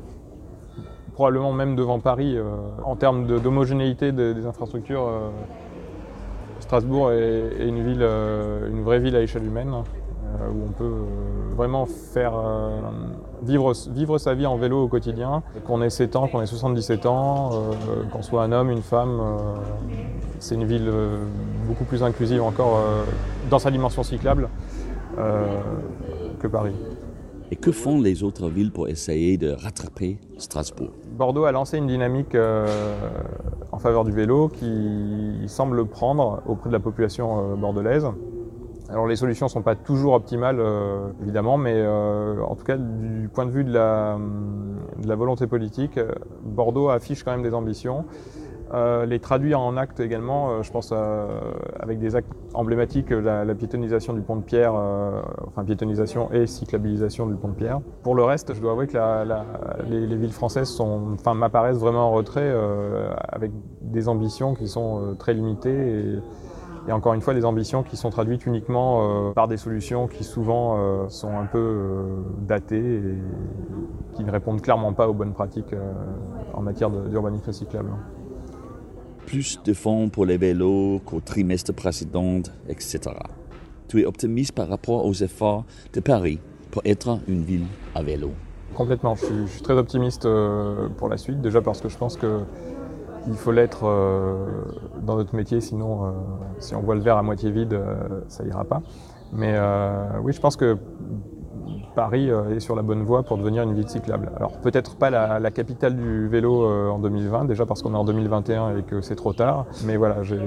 Probablement 1.13 1.53
même 1.53 1.75
devant 1.75 1.99
Paris. 1.99 2.35
en 2.83 2.95
termes 2.95 3.27
d'homogénéité 3.27 4.11
des 4.11 4.45
infrastructures, 4.45 5.07
Strasbourg 6.59 7.11
est, 7.11 7.67
une, 7.67 7.83
ville, 7.83 8.01
une 8.01 8.81
vraie 8.81 8.99
ville 8.99 9.15
à 9.15 9.21
échelle 9.21 9.45
humaine 9.45 9.71
où 10.51 10.65
on 10.67 10.71
peut 10.71 10.93
vraiment 11.55 11.85
faire 11.85 12.33
euh, 12.35 12.79
vivre, 13.43 13.73
vivre 13.89 14.17
sa 14.17 14.33
vie 14.33 14.45
en 14.45 14.57
vélo 14.57 14.83
au 14.83 14.87
quotidien, 14.87 15.43
qu'on 15.65 15.81
ait 15.81 15.89
7 15.89 16.15
ans, 16.15 16.27
qu'on 16.27 16.41
ait 16.41 16.45
77 16.45 17.05
ans, 17.05 17.51
euh, 17.53 18.03
qu'on 18.11 18.21
soit 18.21 18.43
un 18.43 18.51
homme, 18.51 18.69
une 18.69 18.81
femme. 18.81 19.21
c'est 20.39 20.55
une 20.55 20.65
ville 20.65 20.91
beaucoup 21.67 21.85
plus 21.85 22.03
inclusive 22.03 22.41
encore 22.43 22.79
dans 23.49 23.59
sa 23.59 23.71
dimension 23.71 24.03
cyclable 24.03 24.49
que 26.39 26.47
Paris. 26.47 26.75
Et 27.51 27.55
que 27.55 27.71
font 27.71 28.01
les 28.01 28.23
autres 28.23 28.49
villes 28.49 28.71
pour 28.71 28.87
essayer 28.87 29.37
de 29.37 29.51
rattraper 29.51 30.17
Strasbourg? 30.37 30.89
Bordeaux 31.11 31.45
a 31.45 31.51
lancé 31.51 31.77
une 31.77 31.87
dynamique 31.87 32.35
en 33.71 33.79
faveur 33.79 34.03
du 34.03 34.11
vélo 34.11 34.49
qui 34.49 35.45
semble 35.47 35.85
prendre 35.85 36.41
auprès 36.47 36.69
de 36.69 36.73
la 36.73 36.79
population 36.79 37.55
bordelaise. 37.55 38.07
Alors 38.89 39.07
les 39.07 39.15
solutions 39.15 39.47
ne 39.47 39.51
sont 39.51 39.63
pas 39.63 39.75
toujours 39.75 40.13
optimales, 40.13 40.59
euh, 40.59 41.09
évidemment, 41.21 41.57
mais 41.57 41.73
euh, 41.75 42.39
en 42.43 42.55
tout 42.55 42.65
cas 42.65 42.77
du 42.77 43.29
point 43.33 43.45
de 43.45 43.51
vue 43.51 43.63
de 43.63 43.73
la, 43.73 44.17
la, 45.03 45.15
volonté 45.15 45.47
politique, 45.47 45.99
Bordeaux 46.43 46.89
affiche 46.89 47.23
quand 47.23 47.31
même 47.31 47.41
des 47.41 47.55
ambitions. 47.55 48.05
Euh, 48.73 49.05
les 49.05 49.19
traduire 49.19 49.59
en 49.59 49.77
actes 49.77 49.99
également, 49.99 50.61
je 50.61 50.71
pense 50.71 50.93
avec 51.79 51.99
des 51.99 52.15
actes 52.15 52.31
emblématiques, 52.53 53.09
la, 53.09 53.55
piétonisation 53.55 54.13
du 54.13 54.21
pont 54.21 54.35
de 54.35 54.43
Pierre, 54.43 54.73
enfin 55.47 55.63
piétonisation 55.63 56.31
et 56.31 56.45
cyclabilisation 56.45 57.25
du 57.25 57.35
pont 57.35 57.49
de 57.49 57.53
Pierre. 57.53 57.79
Pour 58.03 58.13
le 58.13 58.23
reste, 58.23 58.53
je 58.53 58.61
dois 58.61 58.71
avouer 58.71 58.87
que 58.87 58.97
les, 59.89 60.05
les, 60.05 60.15
villes 60.15 60.31
françaises 60.31 60.79
enfin, 60.79 61.33
m'apparaissent 61.33 61.79
vraiment 61.79 62.09
en 62.09 62.11
retrait 62.11 62.53
avec 63.29 63.51
des 63.81 64.07
ambitions 64.09 64.53
qui 64.53 64.67
sont 64.67 65.15
très 65.17 65.33
limitées. 65.33 66.19
Et 66.87 66.91
encore 66.91 67.13
une 67.13 67.21
fois, 67.21 67.33
des 67.33 67.45
ambitions 67.45 67.81
qui 67.83 67.97
sont 67.97 68.11
traduites 68.11 68.45
uniquement 68.45 69.29
euh, 69.29 69.33
par 69.33 69.47
des 69.47 69.57
solutions 69.57 70.07
qui 70.07 70.23
souvent 70.23 70.77
euh, 70.77 71.09
sont 71.09 71.35
un 71.35 71.45
peu 71.45 71.57
euh, 71.57 72.05
datées 72.41 72.97
et 72.97 74.15
qui 74.15 74.23
ne 74.23 74.31
répondent 74.31 74.61
clairement 74.61 74.93
pas 74.93 75.07
aux 75.07 75.13
bonnes 75.13 75.33
pratiques 75.33 75.75
en 76.53 76.61
matière 76.61 76.89
d'urbanisme 76.89 77.51
cyclable. 77.51 77.91
Plus 79.25 79.59
de 79.63 79.73
fonds 79.73 80.09
pour 80.09 80.25
les 80.25 80.37
vélos 80.37 81.01
qu'au 81.05 81.19
trimestre 81.19 81.73
précédent, 81.73 82.41
etc. 82.69 82.99
Tu 83.87 84.01
es 84.01 84.05
optimiste 84.05 84.53
par 84.53 84.69
rapport 84.69 85.05
aux 85.05 85.13
efforts 85.13 85.65
de 85.93 85.99
Paris 85.99 86.39
pour 86.71 86.83
être 86.85 87.19
une 87.27 87.43
ville 87.43 87.65
à 87.95 88.03
vélo? 88.03 88.31
Complètement, 88.75 89.15
je 89.15 89.25
suis, 89.25 89.47
je 89.47 89.51
suis 89.51 89.61
très 89.61 89.77
optimiste 89.77 90.27
pour 90.97 91.09
la 91.09 91.17
suite, 91.17 91.41
déjà 91.41 91.61
parce 91.61 91.81
que 91.81 91.89
je 91.89 91.97
pense 91.97 92.15
que 92.15 92.41
il 93.27 93.35
faut 93.35 93.51
l'être 93.51 93.85
euh, 93.85 94.45
dans 95.01 95.15
notre 95.15 95.35
métier, 95.35 95.61
sinon, 95.61 96.05
euh, 96.05 96.09
si 96.59 96.75
on 96.75 96.81
voit 96.81 96.95
le 96.95 97.01
verre 97.01 97.17
à 97.17 97.23
moitié 97.23 97.51
vide, 97.51 97.73
euh, 97.73 97.95
ça 98.27 98.43
ira 98.45 98.63
pas. 98.63 98.81
Mais 99.33 99.57
oui, 100.23 100.31
je 100.31 100.39
pense 100.39 100.55
que 100.55 100.77
Paris 101.93 102.29
est 102.29 102.59
sur 102.59 102.75
la 102.75 102.83
bonne 102.83 103.03
voie 103.03 103.23
pour 103.23 103.37
devenir 103.37 103.63
une 103.63 103.73
ville 103.73 103.89
cyclable. 103.89 104.31
Alors 104.37 104.51
peut-être 104.61 104.95
pas 104.95 105.09
la, 105.09 105.51
capitale 105.51 105.95
du 105.95 106.29
vélo 106.29 106.65
en 106.65 106.99
2020, 106.99 107.45
déjà 107.45 107.65
parce 107.65 107.81
qu'on 107.81 107.93
est 107.95 107.97
en 107.97 108.05
2021 108.05 108.77
et 108.77 108.83
que 108.83 109.01
c'est 109.01 109.15
trop 109.15 109.33
tard, 109.33 109.65
mais 109.83 109.97
voilà, 109.97 110.23
j'ai 110.23 110.37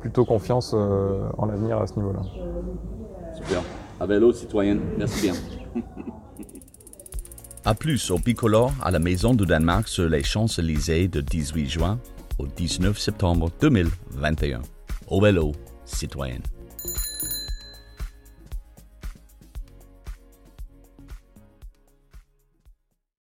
plutôt 0.00 0.26
confiance 0.26 0.74
en 0.74 1.46
l'avenir 1.46 1.78
à 1.78 1.86
ce 1.86 1.94
niveau-là. 1.94 2.20
Super. 3.34 3.62
À 3.98 4.04
vélo, 4.04 4.32
citoyenne, 4.32 4.80
merci 4.98 5.30
bien. 5.30 5.82
A 7.66 7.74
plus 7.74 8.10
au 8.10 8.18
Bicolore 8.18 8.74
à 8.82 8.90
la 8.90 8.98
Maison 8.98 9.32
du 9.32 9.46
Danemark 9.46 9.88
sur 9.88 10.06
les 10.06 10.22
Champs-Élysées 10.22 11.08
de 11.08 11.22
18 11.22 11.66
juin 11.66 11.98
au 12.38 12.46
19 12.46 12.98
septembre 12.98 13.50
2021. 13.58 14.60
Au 15.06 15.20
vélo, 15.22 15.52
citoyenne. 15.86 16.42